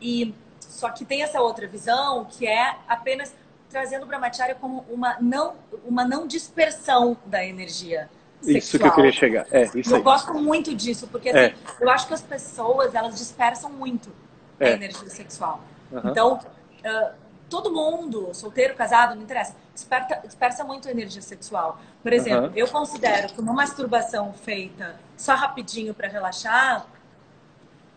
[0.00, 3.34] E só que tem essa outra visão que é apenas
[3.72, 5.54] trazendo o brahmacharya como uma não,
[5.84, 8.08] uma não dispersão da energia.
[8.40, 8.58] Sexual.
[8.58, 9.46] Isso que eu queria chegar.
[9.50, 10.02] É, isso eu aí.
[10.02, 11.54] gosto muito disso, porque assim, é.
[11.80, 14.12] eu acho que as pessoas elas dispersam muito
[14.60, 14.68] é.
[14.68, 15.60] a energia sexual.
[15.90, 16.10] Uhum.
[16.10, 17.14] Então, uh,
[17.48, 21.80] todo mundo, solteiro, casado, não interessa, dispersa, dispersa muito a energia sexual.
[22.02, 22.52] Por exemplo, uhum.
[22.56, 26.86] eu considero que uma masturbação feita só rapidinho para relaxar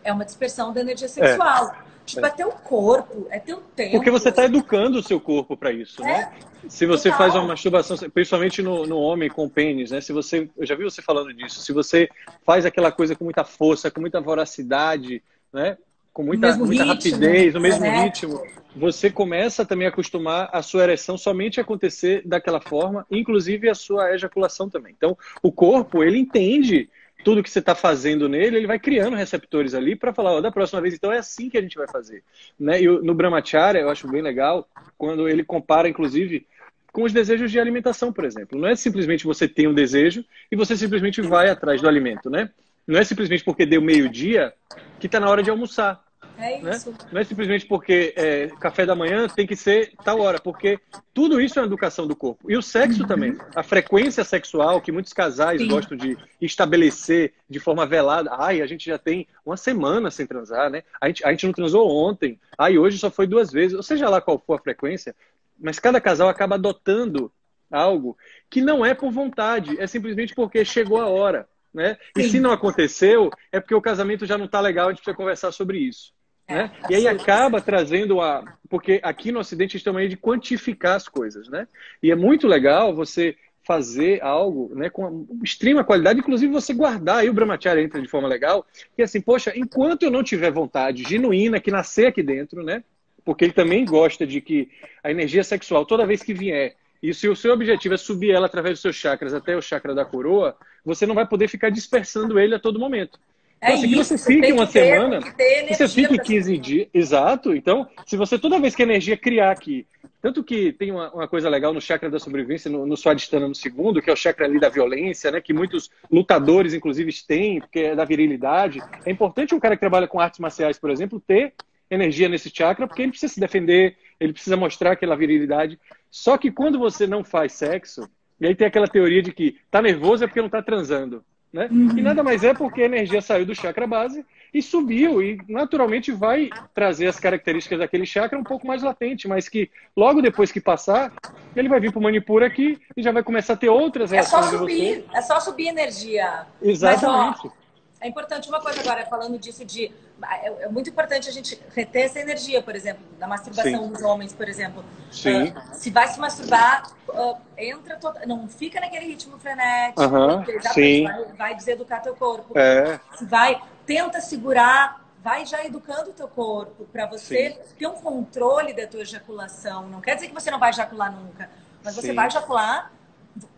[0.04, 1.74] é uma dispersão da energia sexual.
[2.06, 2.14] É.
[2.14, 3.96] Tipo, é teu corpo, é teu tempo.
[3.96, 6.12] Porque você está educando o seu corpo para isso, né?
[6.12, 6.18] é.
[6.18, 6.32] né?
[6.68, 10.00] Se você faz uma masturbação, principalmente no, no homem com pênis, né?
[10.00, 11.60] Se você, eu já vi você falando disso.
[11.60, 12.08] Se você
[12.44, 15.76] faz aquela coisa com muita força, com muita voracidade, né?
[16.12, 18.04] Com muita, muita ritmo, rapidez, no mesmo é.
[18.04, 18.42] ritmo,
[18.74, 23.74] você começa também a acostumar a sua ereção somente a acontecer daquela forma, inclusive a
[23.74, 24.94] sua ejaculação também.
[24.96, 26.88] Então, o corpo, ele entende
[27.26, 30.52] tudo que você está fazendo nele, ele vai criando receptores ali para falar, ó, da
[30.52, 32.22] próxima vez, então é assim que a gente vai fazer.
[32.56, 32.80] Né?
[32.80, 36.46] E no Brahmacharya, eu acho bem legal, quando ele compara, inclusive,
[36.92, 38.56] com os desejos de alimentação, por exemplo.
[38.56, 42.48] Não é simplesmente você tem um desejo e você simplesmente vai atrás do alimento, né?
[42.86, 44.52] Não é simplesmente porque deu meio-dia
[45.00, 46.05] que está na hora de almoçar.
[46.38, 46.70] É né?
[46.70, 46.90] isso.
[46.90, 46.96] Né?
[47.12, 50.78] Não é simplesmente porque é, café da manhã tem que ser tal hora, porque
[51.14, 52.50] tudo isso é uma educação do corpo.
[52.50, 53.08] E o sexo uhum.
[53.08, 53.36] também.
[53.54, 55.68] A frequência sexual que muitos casais Sim.
[55.68, 58.30] gostam de estabelecer de forma velada.
[58.38, 60.82] Ai, a gente já tem uma semana sem transar, né?
[61.00, 62.38] A gente, a gente não transou ontem.
[62.58, 63.76] Ai, hoje só foi duas vezes.
[63.76, 65.14] Ou seja lá qual for a frequência,
[65.58, 67.32] mas cada casal acaba adotando
[67.70, 68.16] algo
[68.48, 71.48] que não é por vontade, é simplesmente porque chegou a hora.
[71.74, 71.98] Né?
[72.16, 75.16] E se não aconteceu, é porque o casamento já não está legal, a gente precisa
[75.16, 76.15] conversar sobre isso.
[76.48, 76.70] Né?
[76.88, 78.44] É, e aí acaba trazendo a.
[78.68, 81.66] Porque aqui no Ocidente a gente tem uma de quantificar as coisas, né?
[82.02, 87.28] E é muito legal você fazer algo né, com extrema qualidade, inclusive você guardar, aí
[87.28, 91.58] o Brahmacharya entra de forma legal, que assim, poxa, enquanto eu não tiver vontade genuína
[91.58, 92.84] que nascer aqui dentro, né?
[93.24, 94.70] Porque ele também gosta de que
[95.02, 98.46] a energia sexual, toda vez que vier, e se o seu objetivo é subir ela
[98.46, 102.38] através dos seus chakras até o chakra da coroa, você não vai poder ficar dispersando
[102.38, 103.18] ele a todo momento.
[103.60, 105.20] É se você fique uma ter, semana,
[105.68, 106.88] você fique 15 dias.
[106.92, 107.54] Exato.
[107.54, 109.86] Então, se você toda vez que a energia criar aqui,
[110.20, 113.54] tanto que tem uma, uma coisa legal no chakra da sobrevivência, no, no Swadhisthana no
[113.54, 115.40] segundo, que é o chakra ali da violência, né?
[115.40, 118.82] Que muitos lutadores, inclusive, têm, porque é da virilidade.
[119.04, 121.54] É importante um cara que trabalha com artes marciais, por exemplo, ter
[121.90, 125.78] energia nesse chakra, porque ele precisa se defender, ele precisa mostrar aquela virilidade.
[126.10, 128.08] Só que quando você não faz sexo,
[128.40, 131.24] e aí tem aquela teoria de que tá nervoso é porque não tá transando.
[131.52, 131.68] Né?
[131.70, 131.98] Uhum.
[131.98, 136.12] E nada mais é porque a energia saiu do chakra base e subiu e naturalmente
[136.12, 140.60] vai trazer as características daquele chakra um pouco mais latente, mas que logo depois que
[140.60, 141.12] passar,
[141.54, 144.46] ele vai vir para o Manipura aqui e já vai começar a ter outras reações.
[144.46, 146.46] É só subir, é só subir energia.
[146.60, 147.40] Exatamente.
[147.44, 147.66] Mas, ó,
[148.00, 149.90] é importante uma coisa agora, falando disso de.
[150.22, 153.92] É, é, muito importante a gente reter essa energia, por exemplo, da masturbação Sim.
[153.92, 154.82] dos homens, por exemplo.
[155.10, 155.48] Sim.
[155.48, 158.12] Uh, se vai se masturbar, uh, entra to...
[158.26, 160.02] não fica naquele ritmo frenético.
[160.02, 160.72] Uh -huh.
[160.72, 161.04] Sim.
[161.04, 162.58] Vai, vai deseducar teu corpo.
[162.58, 162.98] É.
[163.16, 167.74] Se vai, tenta segurar, vai já educando o teu corpo para você Sim.
[167.78, 169.86] ter um controle da tua ejaculação.
[169.88, 171.50] Não quer dizer que você não vai ejacular nunca,
[171.84, 172.00] mas Sim.
[172.00, 172.90] você vai ejacular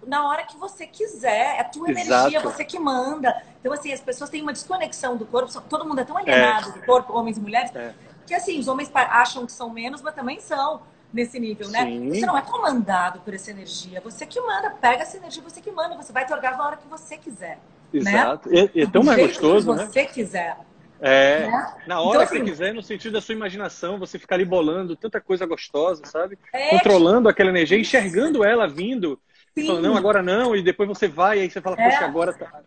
[0.07, 1.57] na hora que você quiser.
[1.57, 2.09] É a tua Exato.
[2.09, 3.43] energia, você que manda.
[3.61, 5.61] Então, assim, as pessoas têm uma desconexão do corpo.
[5.69, 6.73] Todo mundo é tão alienado é.
[6.73, 7.95] do corpo, homens e mulheres, é.
[8.27, 11.85] que assim, os homens acham que são menos, mas também são nesse nível, né?
[11.85, 12.09] Sim.
[12.09, 14.01] Você não é comandado por essa energia.
[14.01, 14.71] Você que manda.
[14.71, 15.97] Pega essa energia, você que manda.
[15.97, 17.59] Você vai te orgasmo na hora que você quiser.
[17.93, 18.01] Né?
[18.01, 18.49] Exato.
[18.51, 18.71] Né?
[18.75, 20.57] E, é tão mais gostoso, que você quiser.
[21.01, 21.75] É, né?
[21.87, 24.45] na hora então, assim, que você quiser, no sentido da sua imaginação, você ficar ali
[24.45, 26.37] bolando tanta coisa gostosa, sabe?
[26.53, 29.19] É, Controlando aquela energia, enxergando ela vindo
[29.67, 29.81] Sim.
[29.81, 31.91] não, agora não, e depois você vai, e aí você fala, é.
[31.91, 32.63] poxa, agora tá.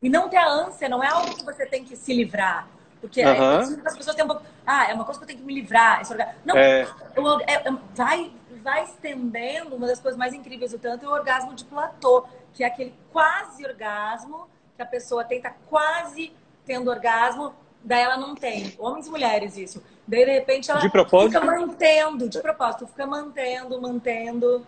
[0.00, 2.68] E não ter a ânsia, não é algo que você tem que se livrar.
[3.00, 3.86] Porque uh -huh.
[3.86, 4.42] as pessoas têm um pouco.
[4.66, 6.02] Ah, é uma coisa que eu tenho que me livrar.
[6.44, 6.86] Não, é.
[7.14, 9.76] Eu, é, é, vai, vai estendendo.
[9.76, 12.94] Uma das coisas mais incríveis do tanto é o orgasmo de platô, que é aquele
[13.12, 16.32] quase orgasmo que a pessoa tenta quase
[16.64, 18.74] tendo orgasmo, daí ela não tem.
[18.78, 19.82] Homens e mulheres, isso.
[20.06, 21.32] Daí, de repente, ela de propósito?
[21.32, 24.66] fica mantendo, de propósito, fica mantendo, mantendo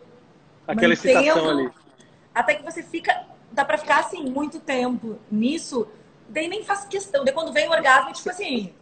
[0.67, 1.71] aquela excitação ali.
[2.35, 3.27] Até que você fica.
[3.53, 5.87] Dá pra ficar assim muito tempo nisso.
[6.29, 7.25] Daí nem faz questão.
[7.25, 8.73] Daí quando vem o orgasmo, tipo assim.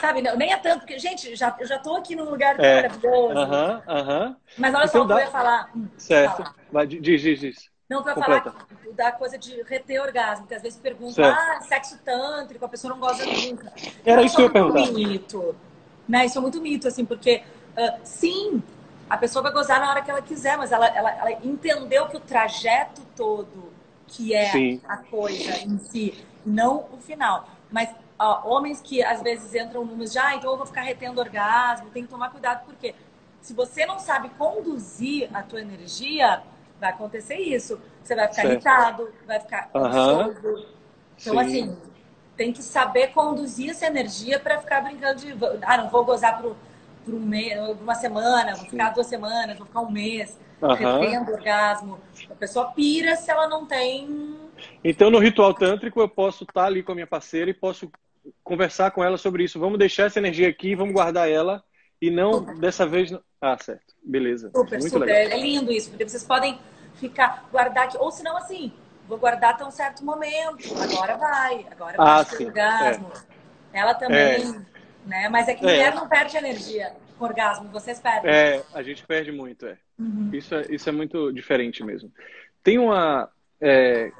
[0.00, 2.76] Sabe, não, nem é tanto, porque, gente, já, eu já tô aqui num lugar É.
[2.76, 3.32] maravilhoso.
[3.38, 4.36] Aham, aham.
[4.56, 5.70] Mas olha Então só o que dá- eu ia falar.
[5.74, 6.36] Hum, Certo.
[6.36, 6.54] fala.
[6.70, 7.70] Vai, diz, diz, diz.
[7.88, 8.50] Não, pra Completa.
[8.50, 11.38] falar da coisa de reter orgasmo, que às vezes perguntam, Certo.
[11.38, 13.72] ah, sexo tântrico, a pessoa não gosta nunca.
[14.04, 14.92] Era isso que eu ia é muito perguntar.
[14.92, 15.56] mito.
[16.08, 16.26] Né?
[16.26, 17.42] Isso é muito mito, assim, porque
[17.76, 18.62] ah, sim,
[19.08, 22.16] a pessoa vai gozar na hora que ela quiser, mas ela, ela, ela entendeu que
[22.16, 23.72] o trajeto todo
[24.06, 24.80] que é Sim.
[24.88, 27.48] a coisa em si, não o final.
[27.70, 31.20] Mas ó, homens que às vezes entram numas de, ah, então eu vou ficar retendo
[31.20, 32.94] orgasmo, tem que tomar cuidado, porque
[33.40, 36.42] se você não sabe conduzir a tua energia,
[36.80, 37.80] vai acontecer isso.
[38.02, 38.52] Você vai ficar Certo.
[38.52, 40.66] irritado, vai ficar ansioso.
[41.20, 41.40] Então, Sim.
[41.40, 41.78] assim,
[42.36, 46.56] tem que saber conduzir essa energia para ficar brincando de, ah, não vou gozar por,
[47.08, 50.76] por um mês, por uma semana, vou ficar duas semanas, vou ficar um mês, Aham.
[51.00, 51.98] retendo orgasmo.
[52.30, 54.36] A pessoa pira se ela não tem.
[54.84, 57.90] Então, no ritual tântrico, eu posso estar ali com a minha parceira e posso
[58.44, 59.58] conversar com ela sobre isso.
[59.58, 61.64] Vamos deixar essa energia aqui, vamos guardar ela
[62.00, 62.58] e não Super.
[62.58, 63.10] dessa vez.
[63.10, 63.94] não- Ah, certo.
[64.02, 64.50] Beleza.
[64.54, 65.06] Super, Muito super.
[65.06, 65.38] legal.
[65.38, 66.58] É lindo isso, porque vocês podem
[66.96, 68.72] ficar, guardar aqui, ou se não assim,
[69.06, 73.12] vou guardar até um certo momento, agora vai, agora Ah, vai ter sim, orgasmo.
[73.72, 74.66] Ela também,
[75.08, 75.28] né?
[75.28, 75.68] Mas é que É.
[75.68, 78.30] mulher não perde energia com orgasmo, vocês perdem.
[78.30, 79.76] É, a gente perde muito, é.
[79.98, 80.30] Uhum.
[80.32, 82.12] Isso é, isso é muito diferente mesmo.
[82.62, 83.28] Tem uma.
[83.60, 84.12] é,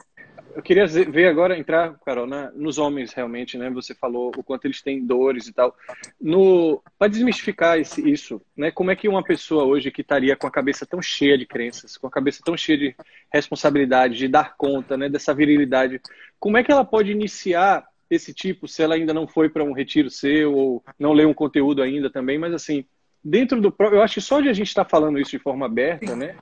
[0.56, 3.70] eu queria ver agora, entrar, Carol, na- nos homens realmente, né?
[3.70, 5.76] Você falou o quanto eles têm dores e tal.
[6.20, 8.70] No, para desmistificar esse- isso, né?
[8.72, 11.96] Como é que uma pessoa hoje que estaria com a cabeça tão cheia de crenças,
[11.96, 12.96] com a cabeça tão cheia de
[13.32, 15.08] responsabilidade, de dar conta, né?
[15.08, 16.00] Dessa virilidade,
[16.40, 19.72] como é que ela pode iniciar esse tipo, se ela ainda não foi para um
[19.72, 22.84] retiro seu ou não leu um conteúdo ainda também, mas assim,
[23.22, 25.66] dentro do pró- eu acho que só de a gente estar falando isso de forma
[25.66, 26.36] aberta, né?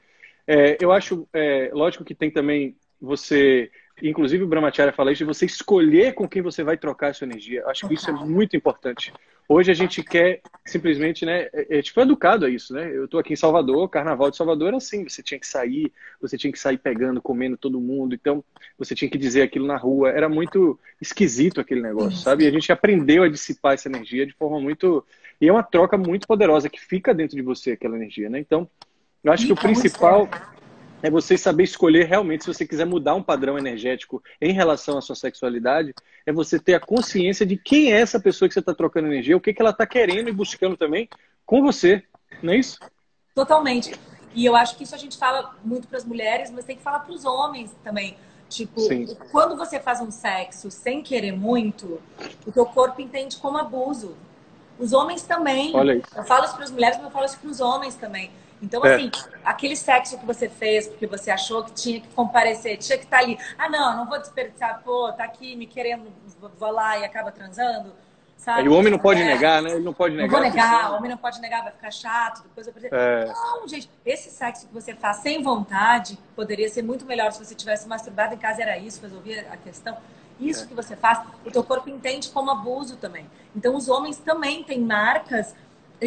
[0.47, 3.71] É, eu acho, é, lógico que tem também você,
[4.03, 7.27] inclusive o Brahmacharya fala isso, de você escolher com quem você vai trocar a sua
[7.27, 7.61] energia.
[7.63, 9.13] Eu acho que isso é muito importante.
[9.49, 11.49] Hoje a gente quer simplesmente, né?
[11.53, 12.91] É, é, tipo, educado a isso, né?
[12.93, 16.37] Eu tô aqui em Salvador, Carnaval de Salvador era assim, você tinha que sair, você
[16.37, 18.43] tinha que sair pegando, comendo todo mundo, então
[18.77, 20.11] você tinha que dizer aquilo na rua.
[20.11, 22.45] Era muito esquisito aquele negócio, sabe?
[22.45, 25.05] E a gente aprendeu a dissipar essa energia de forma muito.
[25.41, 28.41] E é uma troca muito poderosa que fica dentro de você, aquela energia, né?
[28.41, 28.69] Então,
[29.23, 30.29] eu acho que o principal
[31.03, 35.01] é você saber escolher realmente, se você quiser mudar um padrão energético em relação à
[35.01, 35.95] sua sexualidade,
[36.27, 39.37] é você ter a consciência de quem é essa pessoa que você está trocando energia,
[39.37, 41.09] o que, que ela está querendo e buscando também
[41.47, 42.03] com você,
[42.43, 42.79] não é isso?
[43.33, 43.95] Totalmente.
[44.35, 46.83] E eu acho que isso a gente fala muito para as mulheres, mas tem que
[46.83, 48.17] falar para os homens também.
[48.49, 49.07] Tipo, Sim.
[49.31, 52.01] quando você faz um sexo sem querer muito,
[52.47, 54.17] o teu corpo entende como abuso.
[54.79, 55.75] Os homens também.
[55.75, 56.07] Olha isso.
[56.15, 58.31] Eu falo isso para as mulheres, mas eu falo isso para os homens também.
[58.63, 58.95] Então, É.
[58.95, 59.11] assim,
[59.45, 63.19] aquele sexo que você fez porque você achou que tinha que comparecer, tinha que estar
[63.19, 63.39] ali.
[63.59, 66.07] Ah, não, não vou desperdiçar, pô, tá aqui me querendo,
[66.59, 67.93] vou lá e acaba transando.
[68.37, 68.61] Sabe?
[68.61, 69.25] Aí o homem não pode É.
[69.25, 69.71] negar, né?
[69.73, 70.39] Ele não pode Não negar.
[70.41, 72.95] vou negar, porque- o homem não pode negar, vai ficar chato, depois eu preciso...
[72.95, 73.27] É.
[73.27, 77.55] Não, gente, esse sexo que você faz sem vontade poderia ser muito melhor se você
[77.55, 79.97] tivesse masturbado em casa, era isso, resolvia a questão.
[80.39, 80.67] Isso É.
[80.67, 83.29] que você faz, o teu corpo entende como abuso também.
[83.55, 85.55] Então, os homens também têm marcas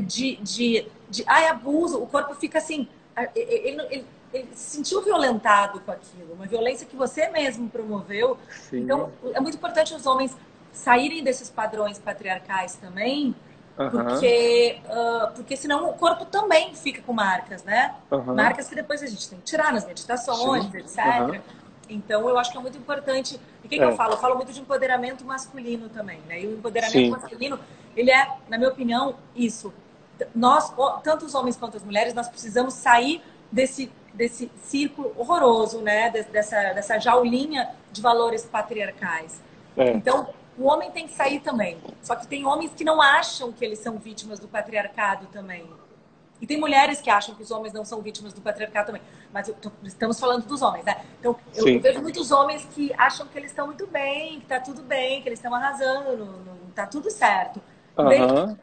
[0.03, 2.87] de, de, de ai, abuso, o corpo fica assim,
[3.35, 8.37] ele, ele, ele se sentiu violentado com aquilo, uma violência que você mesmo promoveu.
[8.49, 8.81] Sim.
[8.81, 10.35] Então, é muito importante os homens
[10.71, 13.35] saírem desses padrões patriarcais também,
[13.77, 17.95] Aham, porque, ah, porque senão o corpo também fica com marcas, né?
[18.11, 18.35] aham.
[18.35, 20.77] Marcas que depois a gente tem que tirar nas meditações, Sim.
[20.77, 20.97] etc.
[20.97, 21.41] Aham.
[21.89, 23.39] Então, eu acho que é muito importante.
[23.63, 23.87] E o que, que É.
[23.87, 24.13] eu falo?
[24.13, 26.39] Eu falo muito de empoderamento masculino também, né?
[26.41, 27.09] E o empoderamento Sim.
[27.09, 27.59] masculino,
[27.95, 29.73] ele é, na minha opinião, isso.
[30.35, 36.09] Nós, tanto os homens quanto as mulheres, nós precisamos sair desse, desse círculo horroroso, né?
[36.09, 39.41] Des- Dessa, dessa jaulinha de valores patriarcais.
[39.77, 39.91] É.
[39.91, 41.77] Então, o homem tem que sair também.
[42.03, 45.65] Só que tem homens que não acham que eles são vítimas do patriarcado também.
[46.41, 49.01] E tem mulheres que acham que os homens não são vítimas do patriarcado também.
[49.33, 50.97] Mas tô- estamos falando dos homens, né?
[51.19, 51.79] Então, eu, Sim.
[51.79, 55.27] vejo muitos homens que acham que eles estão muito bem, que tá tudo bem, que
[55.29, 57.61] eles estão arrasando, não, não- tá tudo certo.
[57.97, 58.57] Aham.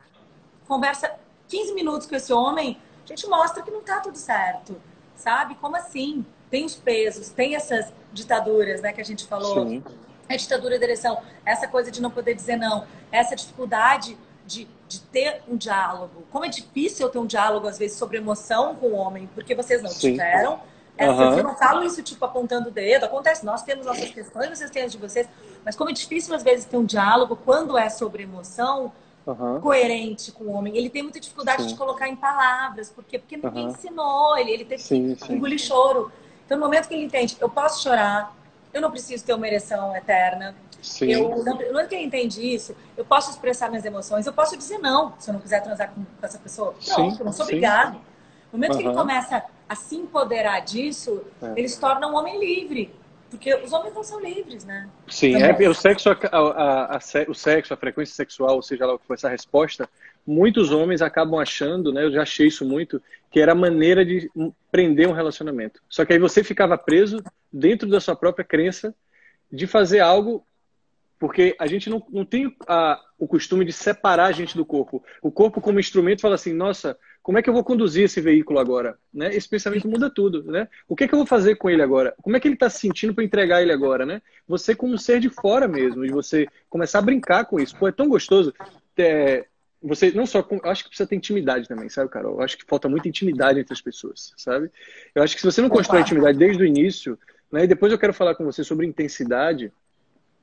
[0.67, 1.13] conversa
[1.49, 4.81] 15 minutos com esse homem, a gente mostra que não tá tudo certo.
[5.15, 5.55] Sabe?
[5.57, 6.25] Como assim?
[6.51, 9.83] Tem os pesos, tem essas ditaduras, né, que a gente falou Sim.
[10.29, 14.17] a ditadura da ereção, essa coisa de não poder dizer não, essa dificuldade
[14.47, 16.25] de, de ter um diálogo.
[16.31, 19.55] Como é difícil eu ter um diálogo, às vezes, sobre emoção com o homem, porque
[19.55, 20.13] vocês não Sim.
[20.13, 20.61] tiveram.
[20.97, 21.37] Essa, Aham.
[21.37, 23.05] Eu não falo isso, tipo, apontando o dedo.
[23.05, 25.29] Acontece, nós temos nossas questões, vocês têm as de vocês.
[25.65, 28.93] Mas como é difícil, às vezes, ter um diálogo quando é sobre emoção
[29.27, 29.61] Aham.
[29.61, 30.77] coerente com o homem.
[30.77, 31.69] Ele tem muita dificuldade Sim.
[31.69, 32.91] de colocar em palavras.
[32.91, 33.19] Por quê?
[33.19, 33.73] Porque ninguém Aham.
[33.73, 34.39] ensinou.
[34.39, 36.13] Ele, ele teve Sim, que engolir choro.
[36.45, 38.37] Então, no momento que ele entende, eu posso chorar,
[38.73, 40.55] eu não preciso ter uma ereção eterna,
[40.87, 41.11] Sim.
[41.11, 45.15] Eu, não que eu entendi isso, eu posso expressar minhas emoções, eu posso dizer não,
[45.19, 46.75] se eu não quiser transar com, com essa pessoa.
[46.85, 47.95] Pronto, eu não sou obrigado.
[48.53, 48.79] No momento uhum.
[48.79, 51.53] que ele começa a se empoderar disso, é.
[51.57, 52.95] ele se torna um homem livre.
[53.37, 54.89] Porque os homens não são livres, né?
[55.07, 58.95] Sim, é, o, sexo, a, a, a, o sexo, a frequência sexual, ou seja lá
[58.95, 59.89] o que for essa resposta,
[60.27, 62.05] muitos homens acabam achando, né?
[62.05, 64.31] Eu já achei isso muito, que era a maneira de
[64.73, 65.83] prender um relacionamento.
[65.89, 67.23] Só que aí você ficava preso
[67.53, 68.95] dentro da sua própria crença
[69.53, 70.43] de fazer algo
[71.19, 75.03] porque a gente não, não tem a, o costume de separar a gente do corpo.
[75.23, 78.59] O corpo como instrumento fala assim, nossa, como é que eu vou conduzir esse veículo
[78.59, 78.99] agora?
[79.13, 79.35] Né?
[79.35, 80.69] Esse pensamento muda tudo, né?
[80.87, 82.15] O que é que eu vou fazer com ele agora?
[82.23, 84.21] Como é que ele está se sentindo para entregar ele agora, né?
[84.47, 87.77] Você como um ser de fora mesmo, de você começar a brincar com isso.
[87.77, 88.55] Pô, é tão gostoso.
[88.99, 89.47] É,
[89.83, 92.35] você não só eu acho que precisa ter intimidade também, sabe, Carol?
[92.35, 94.71] Eu acho que falta muita intimidade entre as pessoas, sabe?
[95.15, 97.19] Eu acho que se você não constrói intimidade desde o início,
[97.51, 97.65] né?
[97.65, 99.73] E depois eu quero falar com você sobre intensidade.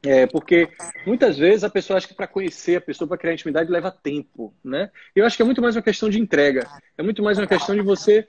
[0.06, 0.70] É, porque
[1.06, 4.54] muitas vezes a pessoa acha que para conhecer a pessoa, para criar intimidade, leva tempo,
[4.64, 4.92] né?
[5.16, 6.68] Eu acho que é muito mais uma questão de entrega.
[6.98, 8.28] É muito mais uma questão de você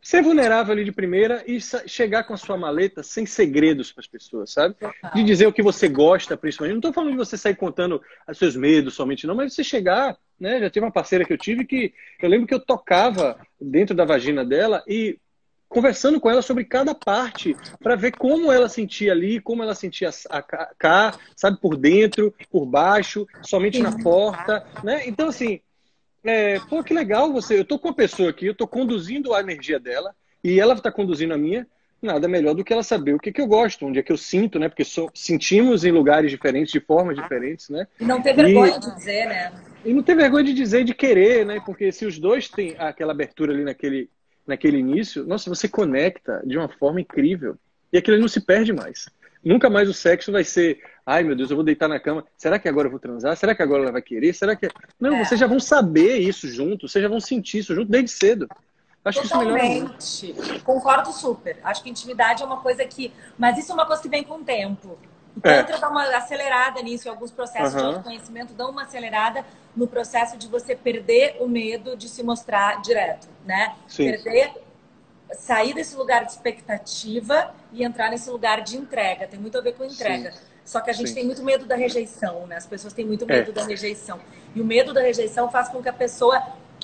[0.00, 4.06] ser vulnerável ali de primeira e chegar com a sua maleta sem segredos para as
[4.06, 4.76] pessoas, sabe?
[5.12, 6.74] De dizer o que você gosta, principalmente.
[6.74, 10.16] Não estou falando de você sair contando os seus medos somente, não, mas você chegar,
[10.38, 10.60] né?
[10.60, 14.04] Já tive uma parceira que eu tive que eu lembro que eu tocava dentro da
[14.04, 15.18] vagina dela e
[15.68, 20.10] conversando com ela sobre cada parte, para ver como ela sentia ali, como ela sentia
[20.30, 25.02] a, cá, sabe, por dentro, por baixo, somente na porta, né?
[25.06, 25.60] Então, assim,
[26.24, 27.58] é, pô, que legal você.
[27.58, 30.90] Eu tô com a pessoa aqui, eu tô conduzindo a energia dela, e ela está
[30.90, 31.66] conduzindo a minha.
[32.00, 34.18] Nada melhor do que ela saber o que, que eu gosto, onde é que eu
[34.18, 34.68] sinto, né?
[34.68, 37.86] Porque so, sentimos em lugares diferentes, de formas diferentes, né?
[37.98, 39.52] E não ter vergonha e, de dizer, né?
[39.84, 41.60] E não ter vergonha de dizer, de querer, né?
[41.64, 44.10] Porque se os dois têm aquela abertura ali naquele,
[44.46, 47.56] naquele início, nossa, você conecta de uma forma incrível.
[47.92, 49.08] E aquilo não se perde mais.
[49.44, 52.24] Nunca mais o sexo vai ser, ai meu Deus, eu vou deitar na cama.
[52.36, 53.36] Será que agora eu vou transar?
[53.36, 54.32] Será que agora ela vai querer?
[54.34, 54.68] Será que.
[54.98, 55.24] Não, é.
[55.24, 58.48] vocês já vão saber isso junto, vocês já vão sentir isso junto desde cedo.
[59.04, 59.86] Acho Totalmente.
[59.86, 61.58] que isso melhora Concordo super.
[61.62, 63.12] Acho que intimidade é uma coisa que.
[63.38, 64.98] Mas isso é uma coisa que vem com o tempo.
[65.36, 65.78] O Tantra é.
[65.78, 67.80] dá uma acelerada nisso, e alguns processos uhum.
[67.80, 69.44] de autoconhecimento dão uma acelerada
[69.76, 73.76] no processo de você perder o medo de se mostrar direto, né?
[73.86, 74.12] Sim.
[74.12, 74.54] Perder,
[75.32, 79.26] sair desse lugar de expectativa e entrar nesse lugar de entrega.
[79.26, 80.32] Tem muito a ver com entrega.
[80.32, 80.38] Sim.
[80.64, 81.14] Só que a gente Sim.
[81.14, 82.56] tem muito medo da rejeição, né?
[82.56, 83.54] As pessoas têm muito medo é.
[83.54, 84.18] da rejeição.
[84.54, 86.42] E o medo da rejeição faz com que a pessoa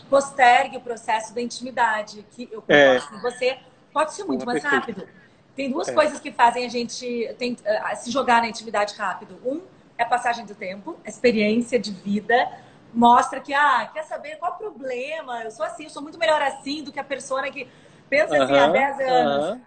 [0.09, 2.24] postergue o processo da intimidade.
[2.30, 3.00] Que eu é.
[3.00, 3.59] com você
[3.92, 5.09] pode ser muito mais rápido.
[5.55, 5.92] Tem duas é.
[5.92, 9.38] coisas que fazem a gente tem, uh, se jogar na intimidade rápido.
[9.44, 9.61] Um
[9.98, 12.50] é a passagem do tempo, a experiência de vida
[12.92, 15.42] mostra que, ah, quer saber qual o problema?
[15.42, 17.68] Eu sou assim, eu sou muito melhor assim do que a pessoa que
[18.09, 19.44] pensa uh -huh, assim há 10 anos.
[19.44, 19.61] Uh -huh,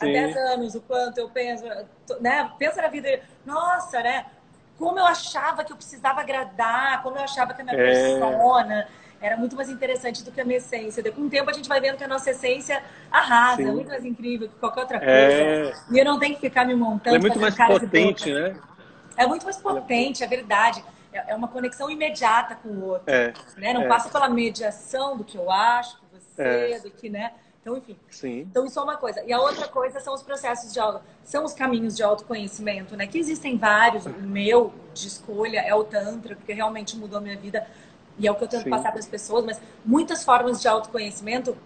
[0.00, 1.64] há 10 anos, o quanto eu penso,
[2.20, 2.50] né?
[2.58, 4.26] Pensa na vida, nossa, né?
[4.78, 7.84] Como eu achava que eu precisava agradar, como eu achava que a minha é...
[7.84, 8.88] persona
[9.22, 11.02] era muito mais interessante do que a minha essência.
[11.12, 13.68] Com o tempo a gente vai vendo que a nossa essência arrasa, Sim.
[13.68, 15.12] é muito mais incrível que qualquer outra coisa.
[15.14, 15.72] É...
[15.90, 17.16] E eu não tenho que ficar me montando.
[17.16, 18.56] é muito mais potente, né?
[19.16, 20.84] É muito mais potente, é verdade.
[21.12, 23.14] É, é uma conexão imediata com o outro.
[23.14, 23.32] É.
[23.56, 23.72] Né?
[23.72, 23.88] Não é.
[23.88, 26.80] passa pela mediação do que eu acho, que você, é.
[26.80, 27.32] do que, né?
[27.60, 27.96] Então, enfim.
[28.10, 28.40] Sim.
[28.40, 29.22] Então, isso é uma coisa.
[29.24, 30.80] E a outra coisa são os processos de
[31.22, 33.06] são os caminhos de autoconhecimento, né?
[33.06, 34.04] Que existem vários.
[34.04, 37.64] O meu de escolha é o Tantra, porque realmente mudou a minha vida
[38.18, 38.70] e é o que eu tento Sim.
[38.70, 41.56] passar para as pessoas, mas muitas formas de autoconhecimento,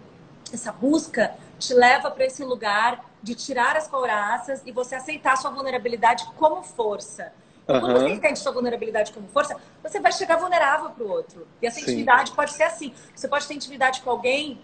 [0.51, 5.35] essa busca te leva para esse lugar de tirar as couraças e você aceitar a
[5.35, 7.33] sua vulnerabilidade como força.
[7.67, 7.79] Uhum.
[7.81, 11.45] Quando você entende sua vulnerabilidade como força, você vai chegar vulnerável para o outro.
[11.61, 11.83] E essa Sim.
[11.83, 12.93] intimidade pode ser assim.
[13.13, 14.61] Você pode ter intimidade com alguém,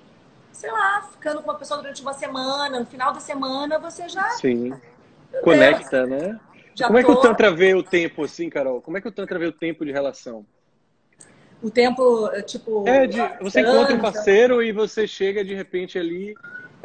[0.54, 4.30] sei lá, ficando com uma pessoa durante uma semana, no final da semana você já.
[4.32, 4.74] Sim.
[5.44, 6.40] Conecta, né?
[6.78, 6.98] Como tô...
[6.98, 8.82] é que o Tantra vê o tempo assim, Carol?
[8.82, 10.46] Como é que o Tantra vê o tempo de relação?
[11.64, 12.88] O tempo, tipo.
[12.88, 16.36] É, de, você encontra um parceiro e você chega de repente ali.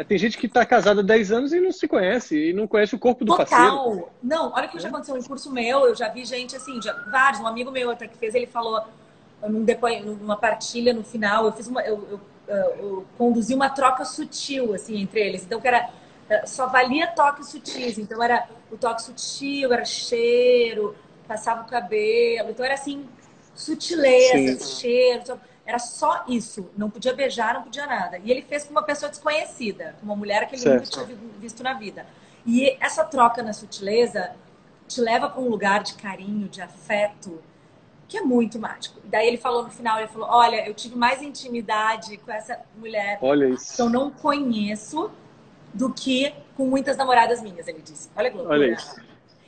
[0.07, 2.95] Tem gente que está casada há 10 anos e não se conhece, e não conhece
[2.95, 3.47] o corpo do Total.
[3.49, 4.09] parceiro.
[4.23, 4.81] Não, olha o que é.
[4.81, 7.91] já aconteceu em curso meu, eu já vi gente assim, já, vários, um amigo meu
[7.91, 8.81] até que fez, ele falou
[9.43, 11.83] num depois, numa partilha no final, eu fiz uma.
[11.83, 15.45] Eu, eu, eu, conduzi uma troca sutil assim entre eles.
[15.45, 15.91] Então que era
[16.45, 17.99] só valia toques sutis.
[17.99, 20.95] Então era o toque sutil, era cheiro,
[21.27, 22.51] passava o cabelo.
[22.51, 23.07] Então era assim,
[23.59, 25.41] sutileza, cheiro.
[25.67, 26.71] Era só isso.
[26.77, 28.19] Não podia beijar, não podia nada.
[28.19, 30.97] E ele fez com uma pessoa desconhecida, com uma mulher que ele certo.
[30.99, 32.07] nunca tinha visto na vida.
[32.47, 34.35] E essa troca na sutileza
[34.87, 37.43] te leva para um lugar de carinho, de afeto,
[38.09, 38.99] que é muito mágico.
[39.05, 42.59] E daí ele falou no final, ele falou: "Olha, eu tive mais intimidade com essa
[42.77, 45.11] mulher que eu não conheço
[45.75, 48.09] do que com muitas namoradas minhas", ele disse.
[48.17, 48.59] Olha que loucura.
[48.59, 48.97] Olha isso.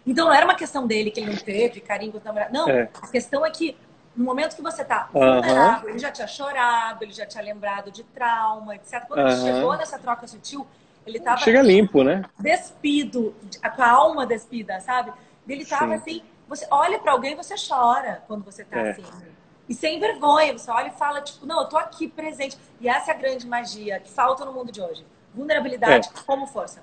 [0.07, 2.53] Então não era uma questão dele que ele não teve carinho com o namorado.
[2.53, 2.91] Não, é.
[3.01, 3.77] a questão é que
[4.21, 5.89] no momento que você tá vulnerável, uhum.
[5.89, 9.07] ele já tinha chorado, ele já tinha lembrado de trauma, etc.
[9.09, 9.29] Quando uhum.
[9.29, 10.66] ele chegou nessa troca sutil,
[11.07, 11.39] ele tava.
[11.39, 12.23] Chega limpo, né?
[12.39, 13.35] Despido,
[13.75, 15.11] com a alma despida, sabe?
[15.49, 15.95] Ele tava Sim.
[15.95, 16.23] assim.
[16.49, 18.91] Você olha para alguém e você chora quando você tá é.
[18.91, 19.05] assim.
[19.66, 22.59] E sem vergonha, você olha e fala, tipo, não, eu tô aqui presente.
[22.79, 25.03] E essa é a grande magia que falta no mundo de hoje.
[25.35, 26.23] Vulnerabilidade é.
[26.27, 26.83] como força.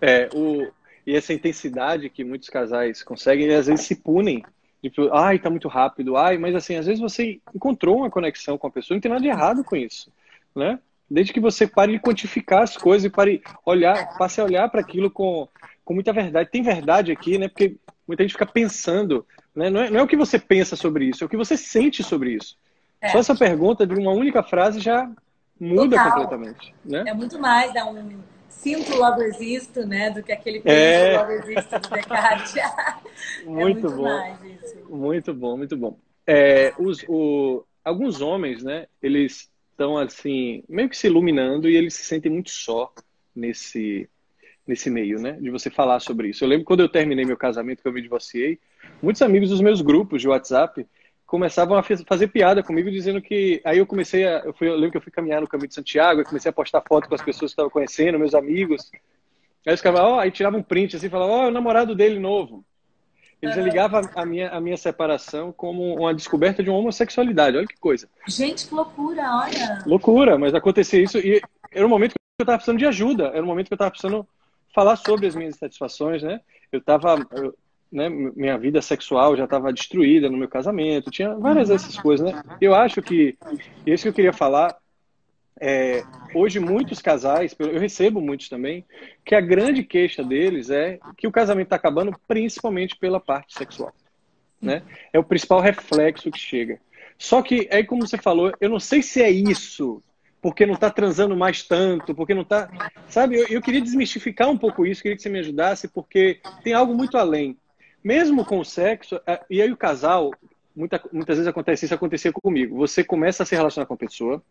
[0.00, 0.72] É, o,
[1.06, 4.44] e essa intensidade que muitos casais conseguem, às vezes se punem.
[4.90, 8.66] Tipo, ai, tá muito rápido, ai, mas assim, às vezes você encontrou uma conexão com
[8.66, 10.12] a pessoa, não tem nada de errado com isso,
[10.54, 10.78] né?
[11.10, 14.82] Desde que você pare de quantificar as coisas e pare olhar, passe a olhar para
[14.82, 15.48] aquilo com,
[15.82, 16.50] com muita verdade.
[16.50, 17.48] Tem verdade aqui, né?
[17.48, 17.76] Porque
[18.06, 19.24] muita gente fica pensando,
[19.56, 19.70] né?
[19.70, 22.02] Não é, não é o que você pensa sobre isso, é o que você sente
[22.02, 22.58] sobre isso.
[23.00, 23.08] É.
[23.08, 25.10] Só essa pergunta de uma única frase já
[25.58, 26.12] muda Total.
[26.12, 27.04] completamente, né?
[27.06, 28.20] É muito mais, dá um
[28.64, 30.10] sinto logo existo, né?
[30.10, 31.18] Do que aquele é...
[31.18, 32.54] logo existo do Descartes.
[33.44, 34.36] muito, é muito bom.
[34.88, 35.98] Muito bom, muito bom.
[36.26, 38.86] É, os, o, alguns homens, né?
[39.02, 42.90] Eles estão assim, meio que se iluminando e eles se sentem muito só
[43.36, 44.08] nesse
[44.66, 45.32] nesse meio, né?
[45.32, 46.42] De você falar sobre isso.
[46.42, 48.58] Eu lembro quando eu terminei meu casamento, que eu me divorciei,
[49.02, 50.86] muitos amigos dos meus grupos de WhatsApp
[51.26, 53.60] começavam a fazer piada comigo, dizendo que.
[53.64, 54.38] Aí eu comecei a.
[54.40, 56.52] Eu, fui, eu lembro que eu fui caminhar no caminho de Santiago, e comecei a
[56.52, 58.90] postar foto com as pessoas que estavam conhecendo, meus amigos.
[59.66, 61.52] Aí os caras ó, oh, aí tirava um print assim, falava, ó, oh, é o
[61.52, 62.64] namorado dele novo.
[63.40, 67.56] Eles ligavam a minha, a minha separação como uma descoberta de uma homossexualidade.
[67.56, 68.08] Olha que coisa.
[68.26, 69.82] Gente, que loucura, olha.
[69.86, 73.24] Loucura, mas acontecia isso e era um momento que eu estava precisando de ajuda.
[73.34, 74.26] Era um momento que eu estava precisando
[74.74, 76.40] falar sobre as minhas insatisfações, né?
[76.72, 77.16] Eu estava,
[77.94, 82.42] né, minha vida sexual já estava destruída no meu casamento, tinha várias dessas coisas, né?
[82.60, 83.38] Eu acho que,
[83.86, 84.76] isso que eu queria falar,
[85.60, 86.02] é,
[86.34, 88.84] hoje muitos casais, eu recebo muitos também,
[89.24, 93.94] que a grande queixa deles é que o casamento está acabando principalmente pela parte sexual,
[94.60, 94.82] né?
[95.12, 96.80] É o principal reflexo que chega.
[97.16, 100.02] Só que, aí como você falou, eu não sei se é isso
[100.42, 102.68] porque não está transando mais tanto, porque não está.
[103.08, 106.74] Sabe, eu, eu, queria desmistificar um pouco isso, queria que você me ajudasse, porque tem
[106.74, 107.56] algo muito além.
[108.04, 110.30] Mesmo com o sexo, é, e aí o casal,
[110.76, 112.76] muita, muitas vezes acontece isso, acontecia comigo.
[112.76, 114.42] Você começa a se relacionar com a pessoa,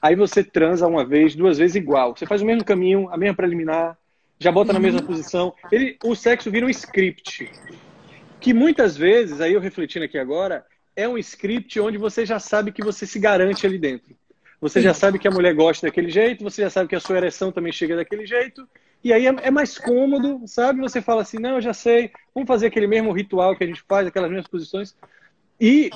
[0.00, 2.16] aí você transa uma vez, duas vezes igual.
[2.16, 3.98] Você faz o mesmo caminho, a mesma preliminar,
[4.38, 5.06] já bota na mesma uhum.
[5.06, 5.54] posição.
[5.70, 7.50] Ele, o sexo vira um script.
[8.40, 10.64] Que muitas vezes, aí eu refletindo aqui agora,
[10.96, 14.16] é um script onde você já sabe que você se garante ali dentro.
[14.60, 17.16] Você já sabe que a mulher gosta daquele jeito, você já sabe que a sua
[17.16, 18.66] ereção também chega daquele jeito.
[19.04, 20.80] E aí é, é mais cômodo, sabe?
[20.80, 23.82] Você fala assim, não, eu já sei, vamos fazer aquele mesmo ritual que a gente
[23.88, 24.94] faz, aquelas mesmas posições.
[25.60, 25.90] E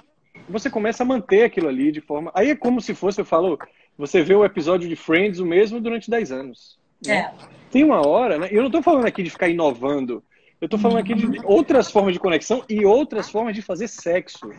[0.49, 2.31] você começa a manter aquilo ali de forma.
[2.35, 3.59] Aí é como se fosse, eu falo,
[3.97, 6.79] você vê o episódio de Friends o mesmo durante 10 anos.
[7.05, 7.17] Né?
[7.17, 7.33] É.
[7.71, 8.49] Tem uma hora, né?
[8.51, 10.23] Eu não estou falando aqui de ficar inovando.
[10.61, 14.51] Eu estou falando aqui de outras formas de conexão e outras formas de fazer sexo.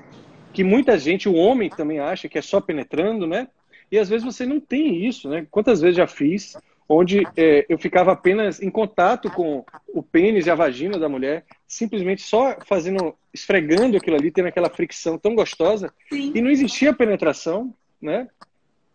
[0.54, 3.48] Que muita gente, o homem também acha que é só penetrando, né?
[3.92, 5.48] E às vezes você não tem isso, né?
[5.50, 6.56] Quantas vezes já fiz
[6.90, 11.46] onde é, eu ficava apenas em contato com o pênis e a vagina da mulher,
[11.68, 16.32] simplesmente só fazendo, esfregando aquilo ali, tendo aquela fricção tão gostosa, Sim.
[16.34, 18.28] e não existia penetração, né?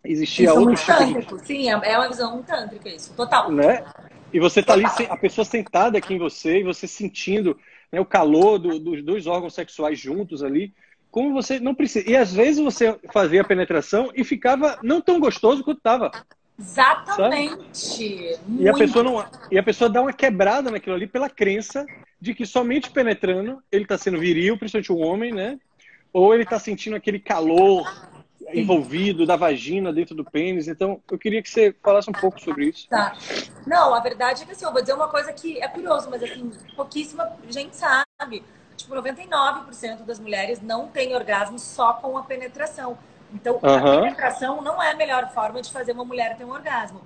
[0.04, 1.36] Existia isso outro tipo.
[1.36, 1.46] De...
[1.46, 3.52] Sim, é, é uma visão tântrica isso, total.
[3.52, 3.84] Né?
[4.32, 7.56] E você tá ali, a pessoa sentada aqui em você, e você sentindo
[7.90, 10.72] né, o calor do, dos dois órgãos sexuais juntos ali,
[11.10, 12.08] como você não precisa.
[12.08, 16.10] E às vezes você fazia a penetração e ficava não tão gostoso quanto estava.
[16.62, 18.38] Exatamente.
[18.58, 21.84] E a, pessoa não, e a pessoa dá uma quebrada naquilo ali pela crença
[22.20, 25.58] de que somente penetrando ele está sendo viril, principalmente o homem, né?
[26.12, 27.84] Ou ele está sentindo aquele calor
[28.54, 30.68] envolvido da vagina dentro do pênis.
[30.68, 32.88] Então, eu queria que você falasse um pouco sobre isso.
[32.88, 33.16] Tá.
[33.66, 36.22] Não, a verdade é que assim, eu vou dizer uma coisa que é curioso, mas
[36.22, 38.42] assim, pouquíssima gente sabe
[38.76, 42.98] tipo, 99% das mulheres não tem orgasmo só com a penetração.
[43.32, 43.76] Então, uhum.
[43.76, 47.00] a penetração não é a melhor forma de fazer uma mulher ter um orgasmo.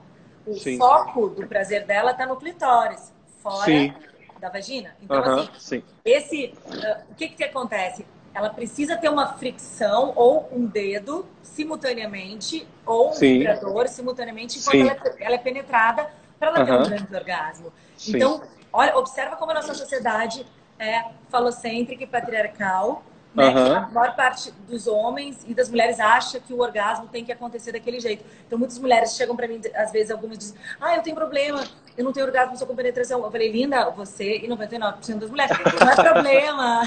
[0.47, 0.79] O sim.
[0.79, 3.13] foco do prazer dela está no clitóris,
[3.43, 3.95] fora sim.
[4.41, 4.97] da vagina.
[5.03, 5.41] Então, uhum.
[5.41, 5.83] assim, sim.
[6.05, 8.07] esse, uh, o que que acontece?
[8.35, 14.91] Ela precisa ter uma fricção ou um dedo simultaneamente ou um vibrador simultaneamente enquanto ela
[14.93, 16.67] é, ela é, penetrada para ela uhum.
[16.67, 17.73] ter um grande orgasmo.
[18.07, 20.47] Então, olha, observa como a nossa sociedade
[20.79, 23.03] é falocêntrica e patriarcal.
[23.37, 23.75] Né, uhum.
[23.75, 27.71] a maior parte dos homens e das mulheres acha que o orgasmo tem que acontecer
[27.71, 28.25] daquele jeito.
[28.47, 31.63] Então, muitas mulheres chegam para mim, às vezes, algumas dizem: Ah, eu tenho problema,
[31.99, 33.23] eu não tenho orgasmo só com penetração.
[33.23, 36.83] Eu falei: Linda, você e 99% das mulheres, não é problema.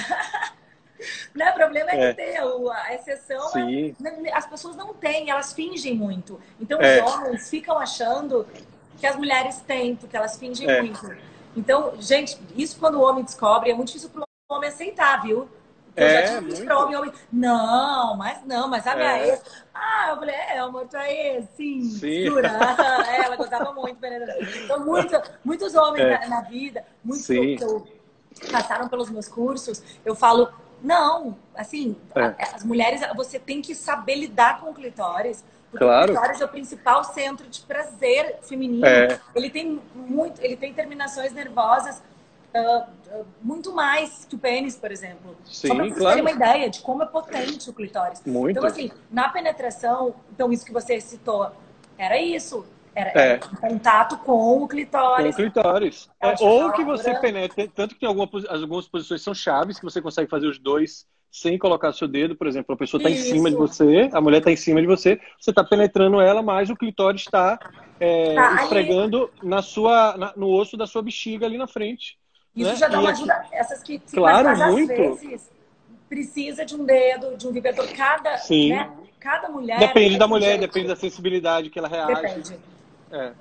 [1.35, 2.13] não é problema é, é.
[2.13, 3.51] ter a exceção.
[3.55, 6.41] É, as pessoas não têm, elas fingem muito.
[6.59, 7.03] Então, é.
[7.03, 8.47] os homens ficam achando
[8.97, 10.81] que as mulheres têm, porque elas fingem é.
[10.81, 11.15] muito.
[11.55, 15.47] Então, gente, isso quando o homem descobre, é muito difícil para o homem aceitar, viu?
[15.99, 16.65] Eu É, já tive muito.
[16.65, 17.13] pra homem, homem.
[17.31, 19.27] Não, mas não, mas a minha É.
[19.29, 19.41] ex.
[19.73, 22.27] Ah, eu falei, é, amor, tua ex, sim, Sim.
[22.39, 22.45] É,
[23.25, 23.97] ela gostava muito.
[24.63, 26.19] Então, muito, muitos homens É.
[26.19, 27.55] na, na vida, muitos Sim.
[27.57, 27.87] que eu-
[28.51, 30.49] passaram pelos meus cursos, eu falo,
[30.81, 32.35] não, assim, É.
[32.55, 35.43] as mulheres, você tem que saber lidar com o clitóris.
[35.71, 36.05] Porque Claro.
[36.11, 38.85] o clitóris é o principal centro de prazer feminino.
[38.85, 39.19] É.
[39.35, 42.01] Ele tem muito, ele tem terminações nervosas
[42.53, 42.87] ah,
[43.41, 45.35] muito mais que o pênis, por exemplo.
[45.45, 46.15] Sim, Só para vocês claro.
[46.17, 48.21] terem uma ideia de como é potente o clitóris.
[48.25, 48.57] Muito.
[48.57, 51.51] Então, assim, na penetração, então isso que você citou,
[51.97, 52.65] era isso.
[52.95, 53.37] Era, É.
[53.61, 55.33] contato com o Com clitóris.
[55.33, 56.09] o clitóris.
[56.19, 59.85] É, É, ou que você penetre, tanto que tem alguma, algumas posições são chaves, que
[59.85, 63.15] você consegue fazer os dois sem colocar seu dedo, por exemplo, a pessoa está em
[63.15, 66.71] cima de você, a mulher está em cima de você, você está penetrando ela, mas
[66.71, 67.59] o clitóris está
[67.99, 68.63] é, Tá, ali.
[68.63, 72.17] esfregando na sua, na- no osso da sua bexiga ali na frente.
[72.61, 72.75] Isso né?
[72.75, 73.45] já dá uma aqui- ajuda.
[73.51, 74.87] Essas que ficam Claro, mas às muito.
[74.87, 75.51] vezes
[76.07, 77.87] precisa de um dedo, de um vibrador.
[77.95, 78.69] Cada, Sim.
[78.69, 78.91] né?
[79.19, 79.79] Cada mulher.
[79.79, 80.61] Depende é da mulher, jeito.
[80.61, 82.13] depende da sensibilidade que ela reage.
[82.21, 82.59] Depende.
[83.11, 83.31] É.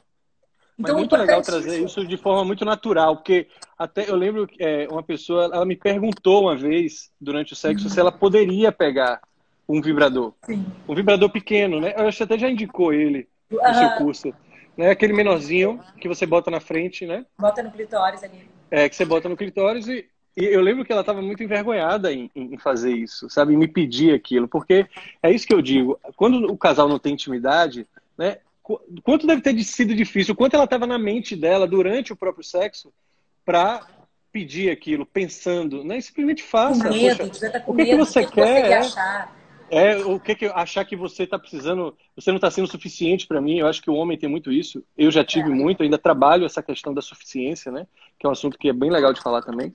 [0.80, 4.14] Mas Então, é muito legal importante trazer isso de forma muito natural, porque até eu
[4.14, 7.90] lembro que é, uma pessoa, ela me perguntou uma vez durante o sexo Uhum.
[7.90, 9.20] se ela poderia pegar
[9.68, 10.64] um vibrador, Sim.
[10.88, 11.94] um vibrador pequeno, né?
[11.96, 14.32] Eu acho que até já indicou ele no seu curso,
[14.76, 14.90] né?
[14.90, 17.26] Aquele menorzinho que você bota na frente, né?
[17.38, 18.48] Bota no clitóris ali.
[18.70, 20.06] É, que você bota no clitóris e,
[20.36, 23.54] e eu lembro que ela estava muito envergonhada em, em fazer isso, sabe?
[23.54, 24.86] Em me pedir aquilo, porque
[25.22, 25.98] é isso que eu digo.
[26.16, 28.38] Quando o casal não tem intimidade, né?
[28.62, 32.44] qu- Quanto deve ter sido difícil, quanto ela estava na mente dela durante o próprio
[32.44, 32.92] sexo
[33.44, 33.86] para
[34.30, 36.00] pedir aquilo, pensando, né?
[36.00, 36.90] Simplesmente Com faça.
[36.90, 38.04] medo, poxa, estar com o que que medo.
[38.04, 38.78] você que que você quer, ia é?
[38.78, 39.37] achar?
[39.70, 43.40] É, o que que achar que você está precisando, você não está sendo suficiente para
[43.40, 43.58] mim.
[43.58, 44.82] Eu acho que o homem tem muito isso.
[44.96, 45.54] Eu já tive É.
[45.54, 47.86] muito, ainda trabalho essa questão da suficiência, né?
[48.18, 49.74] Que é um assunto que é bem legal de falar também.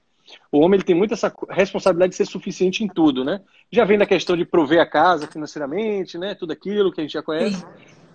[0.51, 3.41] O homem ele tem muito essa responsabilidade de ser suficiente em tudo, né?
[3.71, 6.33] Já vem da questão de prover a casa financeiramente, né?
[6.33, 7.57] Tudo aquilo que a gente já conhece.
[7.57, 7.65] Sim.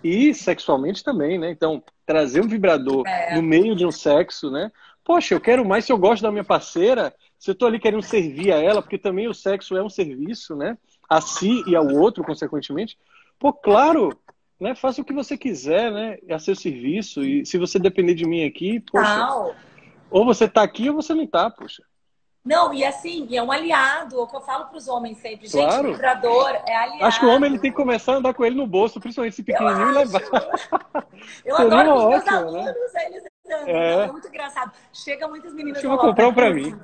[0.03, 1.51] E sexualmente também, né?
[1.51, 3.35] Então, trazer um vibrador É.
[3.35, 4.71] no meio de um sexo, né?
[5.03, 8.01] Poxa, eu quero mais se eu gosto da minha parceira, se eu tô ali querendo
[8.01, 10.77] servir a ela, porque também o sexo é um serviço, né?
[11.09, 12.97] A si e ao outro, consequentemente.
[13.39, 14.17] Pô, claro,
[14.59, 14.75] né?
[14.75, 16.17] Faça o que você quiser, né?
[16.27, 17.23] É a seu serviço.
[17.23, 19.55] E se você depender de mim aqui, poxa, Tal.
[20.11, 21.81] ou você tá aqui ou você não tá, poxa.
[22.45, 25.45] Não, e assim, é um aliado, é o que eu falo para os homens sempre.
[25.47, 25.91] Gente, Claro.
[25.91, 27.05] vibrador é aliado.
[27.05, 29.33] Acho que o homem ele tem que começar a andar com ele no bolso, principalmente
[29.33, 30.21] esse pequenininho, e levar.
[31.45, 32.59] Eu Seria adoro os meus ótimo, né?
[32.61, 33.67] alunos, eles andam.
[33.67, 34.03] É.
[34.05, 34.11] É.
[34.11, 34.71] muito engraçado.
[34.93, 36.79] Chega muitas meninas Acho que eu vou comprar um "Putz, mim."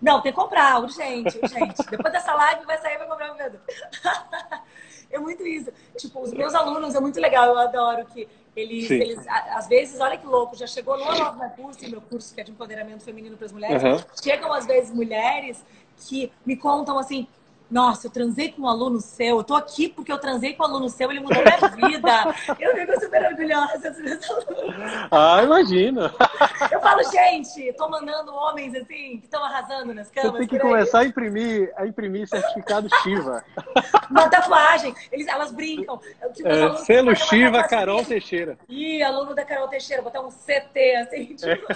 [0.00, 1.82] Não, tem que comprar, urgente, urgente.
[1.90, 3.60] Depois dessa live vai sair e vai comprar um vibrador.
[5.10, 5.70] É muito isso.
[5.96, 10.18] Tipo, os meus alunos é muito legal, eu adoro que eles, eles às vezes, olha
[10.18, 13.46] que louco, já chegou no My Pulse, meu curso que é de empoderamento feminino para
[13.46, 14.04] as mulheres, Aham.
[14.22, 15.64] chegam às vezes mulheres
[15.96, 17.26] que me contam assim,
[17.70, 20.66] nossa, eu transei com um aluno seu, eu tô aqui porque eu transei com um
[20.66, 22.34] aluno seu, ele mudou minha vida.
[22.58, 25.08] Eu fico super orgulhosa dos meus alunos.
[25.10, 26.12] Ah, imagina.
[26.72, 30.38] Eu falo, gente, tô mandando homens assim, que estão arrasando nas Você camas.
[30.38, 33.44] tem que começar a imprimir, a imprimir certificado Shiva.
[34.10, 36.00] Uma tatuagem, eles, elas brincam.
[36.34, 38.08] Tipo, É, alunos selo Shiva Carol assim.
[38.08, 38.58] Teixeira.
[38.68, 41.66] Ih, aluno da Carol Teixeira, botar um CT assim, tipo,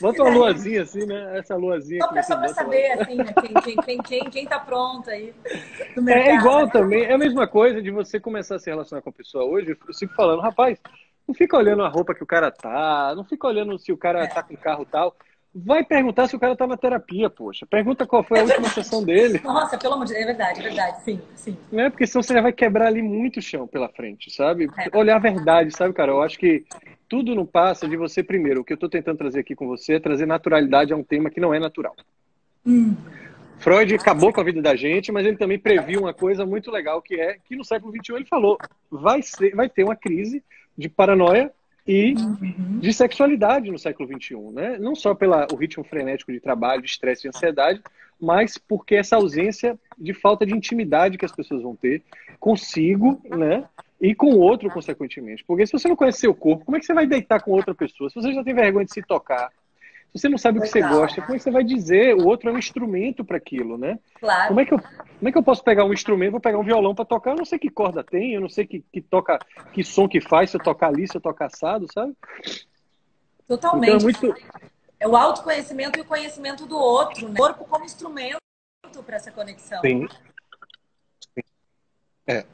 [0.00, 1.38] Bota uma luazinha assim, né?
[1.38, 2.48] Essa luazinha só só pra bota lá.
[2.48, 5.34] saber, assim, né, quem, quem, quem, quem, quem tá pronto aí
[5.96, 6.28] mercado.
[6.28, 9.12] É igual também, é a mesma coisa de você começar a se relacionar com a
[9.12, 9.70] pessoa hoje.
[9.70, 10.78] Eu fico falando, rapaz,
[11.26, 14.26] não fica olhando a roupa que o cara tá, não fica olhando se o cara
[14.26, 15.14] tá com carro tal.
[15.52, 17.66] Vai perguntar se o cara tá na terapia, poxa.
[17.66, 20.62] Pergunta qual foi a última sessão dele, Nossa, pelo amor de Deus, é verdade, é
[20.62, 21.56] verdade, sim, sim.
[21.72, 21.90] né?
[21.90, 24.70] Porque senão você já vai quebrar ali muito chão pela frente, sabe?
[24.78, 24.96] É.
[24.96, 26.12] Olhar a verdade, sabe, cara?
[26.12, 26.64] Eu acho que
[27.08, 28.60] tudo não passa de você primeiro.
[28.60, 31.30] O que eu tô tentando trazer aqui com você é trazer naturalidade a um tema
[31.30, 31.96] que não é natural.
[32.64, 32.94] Hum,
[33.60, 37.02] Freud acabou com a vida da gente, mas ele também previu uma coisa muito legal
[37.02, 38.56] que é que no século XXI ele falou
[38.90, 40.42] vai ser, vai ter uma crise
[40.76, 41.52] de paranoia
[41.90, 42.78] e uhum.
[42.78, 44.78] de sexualidade no século XXI, né?
[44.78, 47.82] Não só pelo ritmo frenético de trabalho, de estresse, de ansiedade,
[48.20, 52.04] mas porque essa ausência de falta de intimidade que as pessoas vão ter
[52.38, 53.64] consigo, né?
[54.00, 55.44] E com o outro, consequentemente.
[55.44, 57.74] Porque se você não conhece seu corpo, como é que você vai deitar com outra
[57.74, 58.08] pessoa?
[58.08, 59.50] Se você já tem vergonha de se tocar,
[60.12, 62.16] se você não sabe o que você gosta, como é que você vai dizer?
[62.16, 63.98] O outro é um instrumento para aquilo, né?
[64.18, 64.48] Claro.
[64.48, 66.64] Como é, que eu, como é que eu posso pegar um instrumento, vou pegar um
[66.64, 67.30] violão para tocar?
[67.30, 69.38] Eu não sei que corda tem, eu não sei que, que toca,
[69.72, 72.16] que som que faz, se eu tocar ali, se eu tocar assado, sabe?
[73.46, 73.88] Totalmente.
[73.88, 74.34] Então é muito.
[74.98, 77.34] É o autoconhecimento e o conhecimento do outro, né?
[77.34, 78.36] O corpo como instrumento
[79.06, 79.80] para essa conexão.
[79.80, 80.08] Sim.
[82.26, 82.44] É.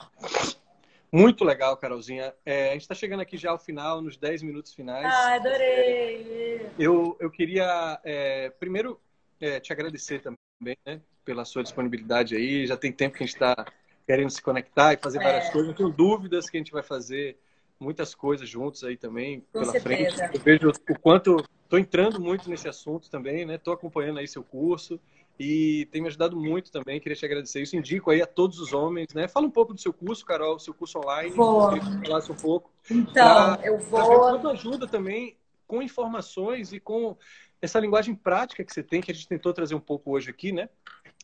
[1.16, 2.34] Muito legal, Carolzinha.
[2.44, 5.06] É, a gente está chegando aqui já ao final, nos 10 minutos finais.
[5.06, 6.66] Ah, adorei!
[6.78, 9.00] Eu, eu queria, é, primeiro,
[9.40, 12.66] é, te agradecer também, né, pela sua disponibilidade aí.
[12.66, 13.64] Já tem tempo que a gente está
[14.06, 15.52] querendo se conectar e fazer várias é.
[15.52, 15.68] coisas.
[15.68, 17.38] Não tenho dúvidas que a gente vai fazer
[17.80, 20.16] muitas coisas juntos aí também Com pela certeza.
[20.18, 20.36] frente.
[20.36, 23.54] Eu vejo o quanto estou entrando muito nesse assunto também, né?
[23.54, 25.00] Estou acompanhando aí seu curso
[25.38, 26.98] e tem me ajudado muito também.
[26.98, 27.76] Queria te agradecer isso.
[27.76, 29.28] Indico aí a todos os homens, né?
[29.28, 31.30] Fala um pouco do seu curso, Carol, seu curso online.
[31.30, 31.70] Vou.
[32.04, 32.70] Falasse um pouco.
[32.90, 34.20] Então, pra, eu vou.
[34.20, 37.16] Quanto ajuda também com informações e com
[37.60, 40.52] essa linguagem prática que você tem, que a gente tentou trazer um pouco hoje aqui,
[40.52, 40.68] né?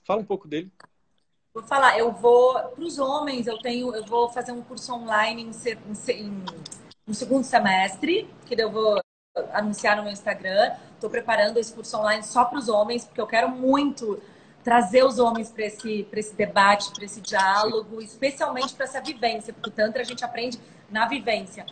[0.04, 0.70] Fala um pouco dele.
[1.54, 5.42] Vou falar, eu vou para os homens, eu tenho, eu vou fazer um curso online
[5.42, 6.44] em, em,
[7.06, 9.01] no segundo semestre, que eu vou
[9.52, 10.72] anunciar no meu Instagram.
[10.94, 14.20] Estou preparando esse curso online só para os homens, porque eu quero muito
[14.62, 19.70] trazer os homens para esse, esse debate, para esse diálogo, especialmente para essa vivência, porque
[19.70, 20.58] o Tantra a gente aprende
[20.88, 21.66] na vivência.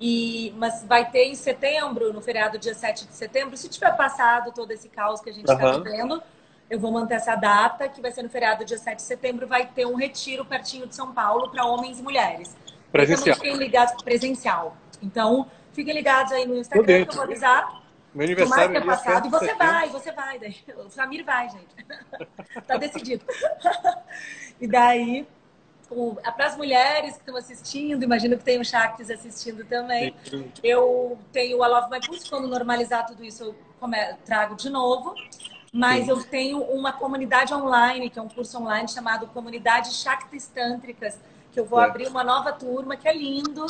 [0.00, 4.50] E, mas vai ter em setembro, no feriado dia 7 de setembro, se tiver passado
[4.50, 5.82] todo esse caos que a gente está uhum.
[5.84, 6.22] vivendo,
[6.68, 9.66] eu vou manter essa data, que vai ser no feriado dia 7 de setembro, vai
[9.66, 12.56] ter um retiro pertinho de São Paulo para homens e mulheres.
[12.90, 13.36] Presencial.
[13.36, 14.76] Fiquem ligados, presencial.
[15.00, 17.82] Então, fiquem ligados aí no Instagram, que eu vou avisar.
[18.14, 19.26] Meu aniversário é passado.
[19.26, 20.38] E você vai, você vai.
[20.38, 20.56] Daí.
[20.84, 21.74] O Samir vai, gente.
[22.66, 23.24] tá decidido.
[24.60, 25.26] e daí,
[26.36, 30.14] para as mulheres que estão assistindo, imagino que tem o Shaktis assistindo também.
[30.62, 33.54] Eu tenho a Love My Pulse, quando normalizar tudo isso, eu
[34.24, 35.14] trago de novo.
[35.72, 36.10] Mas Sim.
[36.10, 41.18] eu tenho uma comunidade online, que é um curso online chamado Comunidade Shaktis Tântricas,
[41.50, 41.86] que eu vou é.
[41.86, 43.64] abrir uma nova turma, que é lindo.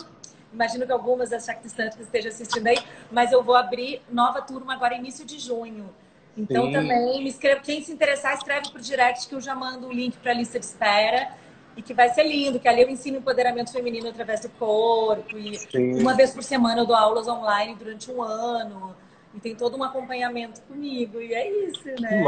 [0.53, 2.79] Imagino que algumas das Shaktis Tântricas estejam assistindo aí,
[3.11, 5.89] mas eu vou abrir nova turma agora, início de junho.
[6.37, 6.73] Então Sim.
[6.73, 10.17] também me escreve, quem se interessar, escreve pro direct que eu já mando o link
[10.19, 11.31] para a lista de espera
[11.77, 15.59] e que vai ser lindo, que ali eu ensino empoderamento feminino através do corpo e
[15.59, 16.01] Sim.
[16.01, 18.95] uma vez por semana eu dou aulas online durante um ano.
[19.35, 21.19] E tem todo um acompanhamento comigo.
[21.19, 22.23] E é isso, né?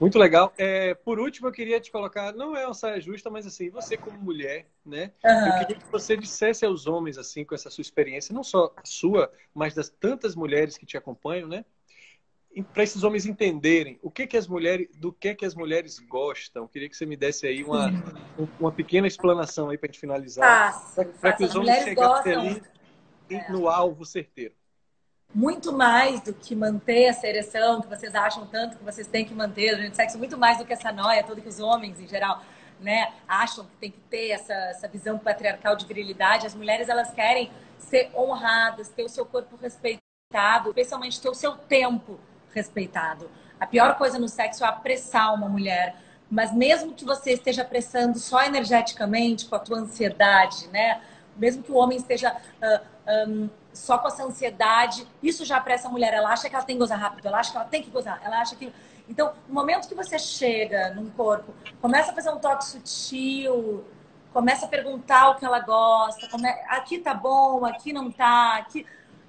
[0.00, 0.52] Muito legal.
[0.56, 3.96] É, por último, eu queria te colocar, não é uma saia justa, mas assim, você
[3.96, 5.10] como mulher, né?
[5.24, 5.46] Uhum.
[5.46, 8.84] Eu queria que você dissesse aos homens, assim, com essa sua experiência, não só a
[8.84, 11.64] sua, mas das tantas mulheres que te acompanham, né?
[12.72, 16.64] Para esses homens entenderem o que que as mulheres, do que que as mulheres gostam.
[16.64, 17.90] Eu queria que você me desse aí uma,
[18.58, 20.94] uma pequena explanação aí para a gente finalizar.
[21.20, 22.62] Para que os homens chegassem ali
[23.30, 23.52] é.
[23.52, 24.54] no alvo certeiro
[25.34, 29.34] muito mais do que manter essa ereção que vocês acham tanto que vocês têm que
[29.34, 32.06] manter durante o sexo, muito mais do que essa noia toda que os homens, em
[32.06, 32.42] geral,
[32.80, 36.46] né, acham que tem que ter essa, essa visão patriarcal de virilidade.
[36.46, 41.52] As mulheres, elas querem ser honradas, ter o seu corpo respeitado, especialmente ter o seu
[41.56, 42.18] tempo
[42.54, 43.30] respeitado.
[43.58, 45.96] A pior coisa no sexo é apressar uma mulher.
[46.30, 51.00] Mas mesmo que você esteja apressando só energeticamente, com a tua ansiedade, né?
[51.36, 53.48] Mesmo que o homem esteja uh, um,
[53.78, 56.12] só com essa ansiedade, isso já apressa a mulher.
[56.12, 58.20] Ela acha que ela tem que gozar rápido, ela acha que ela tem que gozar,
[58.24, 58.72] ela acha que.
[59.08, 63.84] Então, no momento que você chega num corpo, começa a fazer um toque sutil,
[64.32, 66.46] começa a perguntar o que ela gosta, come...
[66.68, 68.84] aqui tá bom, aqui não tá, aqui.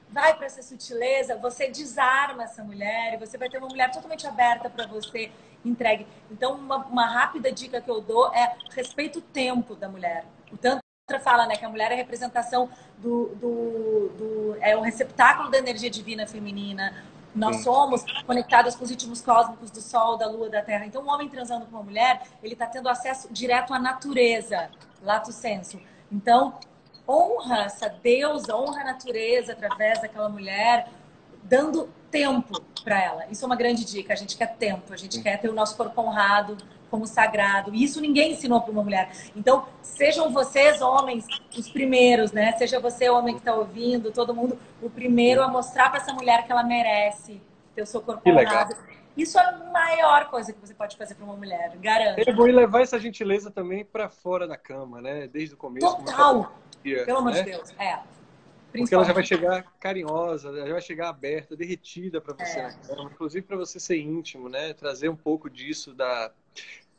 [0.10, 4.26] Vai para essa sutileza, você desarma essa mulher e você vai ter uma mulher totalmente
[4.26, 5.32] aberta para você,
[5.64, 6.08] entregue.
[6.32, 10.26] Então, uma, uma rápida dica que eu dou é respeita o tempo da mulher.
[10.52, 10.82] O tanto
[11.18, 15.58] fala né, que a mulher é a representação do, do, do é um receptáculo da
[15.58, 16.94] energia divina feminina.
[17.34, 17.64] Nós Sim.
[17.64, 20.86] somos conectadas com os ritmos cósmicos do Sol, da Lua, da Terra.
[20.86, 24.70] Então, um homem transando com uma mulher, ele está tendo acesso direto à natureza,
[25.02, 25.80] lato senso.
[26.12, 26.56] Então,
[27.08, 30.90] honra essa deusa, honra a natureza através daquela mulher,
[31.44, 33.26] dando tempo para ela.
[33.30, 34.14] Isso é uma grande dica.
[34.14, 35.24] A gente quer tempo, a gente Sim.
[35.24, 36.58] quer ter o nosso corpo honrado,
[36.90, 37.74] como sagrado.
[37.74, 39.12] E isso ninguém ensinou para uma mulher.
[39.36, 41.26] Então, sejam vocês, homens,
[41.58, 42.52] os primeiros, né?
[42.54, 46.46] Seja você, homem que está ouvindo, todo mundo, o primeiro a mostrar para essa mulher
[46.46, 47.42] que ela merece
[47.76, 48.74] ter o seu corpo que honrado.
[48.74, 48.90] Legal.
[49.18, 52.20] Isso é a maior coisa que você pode fazer para uma mulher, garanto.
[52.20, 55.28] É bom levar essa gentileza também para fora da cama, né?
[55.28, 55.86] Desde o começo.
[55.86, 56.54] Total!
[56.82, 57.44] Pelo amor né?
[57.44, 58.00] de Deus, é.
[58.72, 62.72] Porque ela já vai chegar carinhosa, já vai chegar aberta, derretida para você é.
[62.88, 64.74] cama, inclusive para você ser íntimo, né?
[64.74, 66.32] Trazer um pouco disso da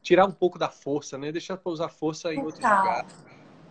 [0.02, 1.30] tirar um pouco da força, né?
[1.30, 3.06] Deixar para usar força em outro lugar.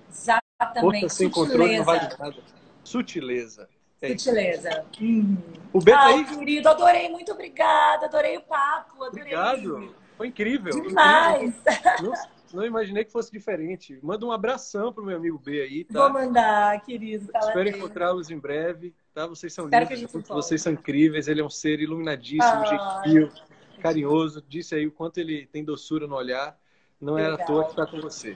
[0.10, 0.80] Exatamente.
[0.80, 1.34] Força sem Sutileza.
[1.34, 2.43] controle não vale nada.
[2.84, 3.70] Sutileza.
[4.02, 4.86] É Sutileza.
[5.02, 5.38] Hum.
[5.74, 6.26] O Beto Ai, aí...
[6.26, 9.36] querido, adorei, muito obrigada, adorei o papo, adorei.
[9.36, 9.95] Obrigado.
[10.16, 10.82] Foi incrível.
[10.82, 11.54] Demais.
[12.02, 12.14] Não,
[12.54, 14.00] não, imaginei que fosse diferente.
[14.02, 16.00] Manda um abração pro meu amigo B aí, tá?
[16.00, 17.32] Vou mandar, querido.
[17.32, 19.28] Tá Espero encontrá-los em breve, tá?
[19.28, 23.02] Vocês são lindos, vocês são incríveis, ele é um ser iluminadíssimo, ah.
[23.04, 23.32] gentil
[23.80, 26.58] carinhoso, disse aí o quanto ele tem doçura no olhar.
[27.00, 28.36] Não era à toa que está com você.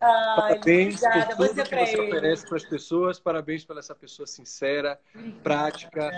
[0.00, 1.36] Ai, parabéns obrigada.
[1.36, 2.08] por tudo Você que você ele.
[2.08, 3.20] oferece para as pessoas.
[3.20, 5.00] Parabéns pela essa pessoa sincera,
[5.42, 6.10] prática,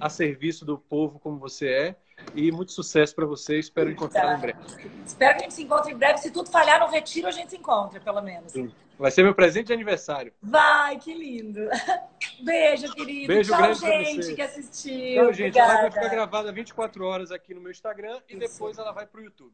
[0.00, 1.96] a serviço do povo como você é.
[2.34, 3.58] E muito sucesso para você.
[3.58, 4.58] Espero encontrar em breve.
[5.06, 6.18] Espero que a gente se encontre em breve.
[6.18, 8.52] Se tudo falhar no retiro, a gente se encontra, pelo menos.
[8.98, 10.32] Vai ser meu presente de aniversário.
[10.40, 11.60] Vai, que lindo.
[12.42, 13.26] Beijo, querido.
[13.26, 14.34] Beijo Tchau, grande gente você.
[14.34, 15.22] que assistiu.
[15.22, 16.28] Então, gente, a live vai ficar Obrigada.
[16.30, 18.38] gravada 24 horas aqui no meu Instagram e Isso.
[18.38, 19.52] depois ela vai para o YouTube.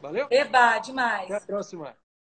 [0.00, 0.26] Valeu?
[0.30, 1.30] Eba, demais.
[1.30, 1.96] Até a próxima.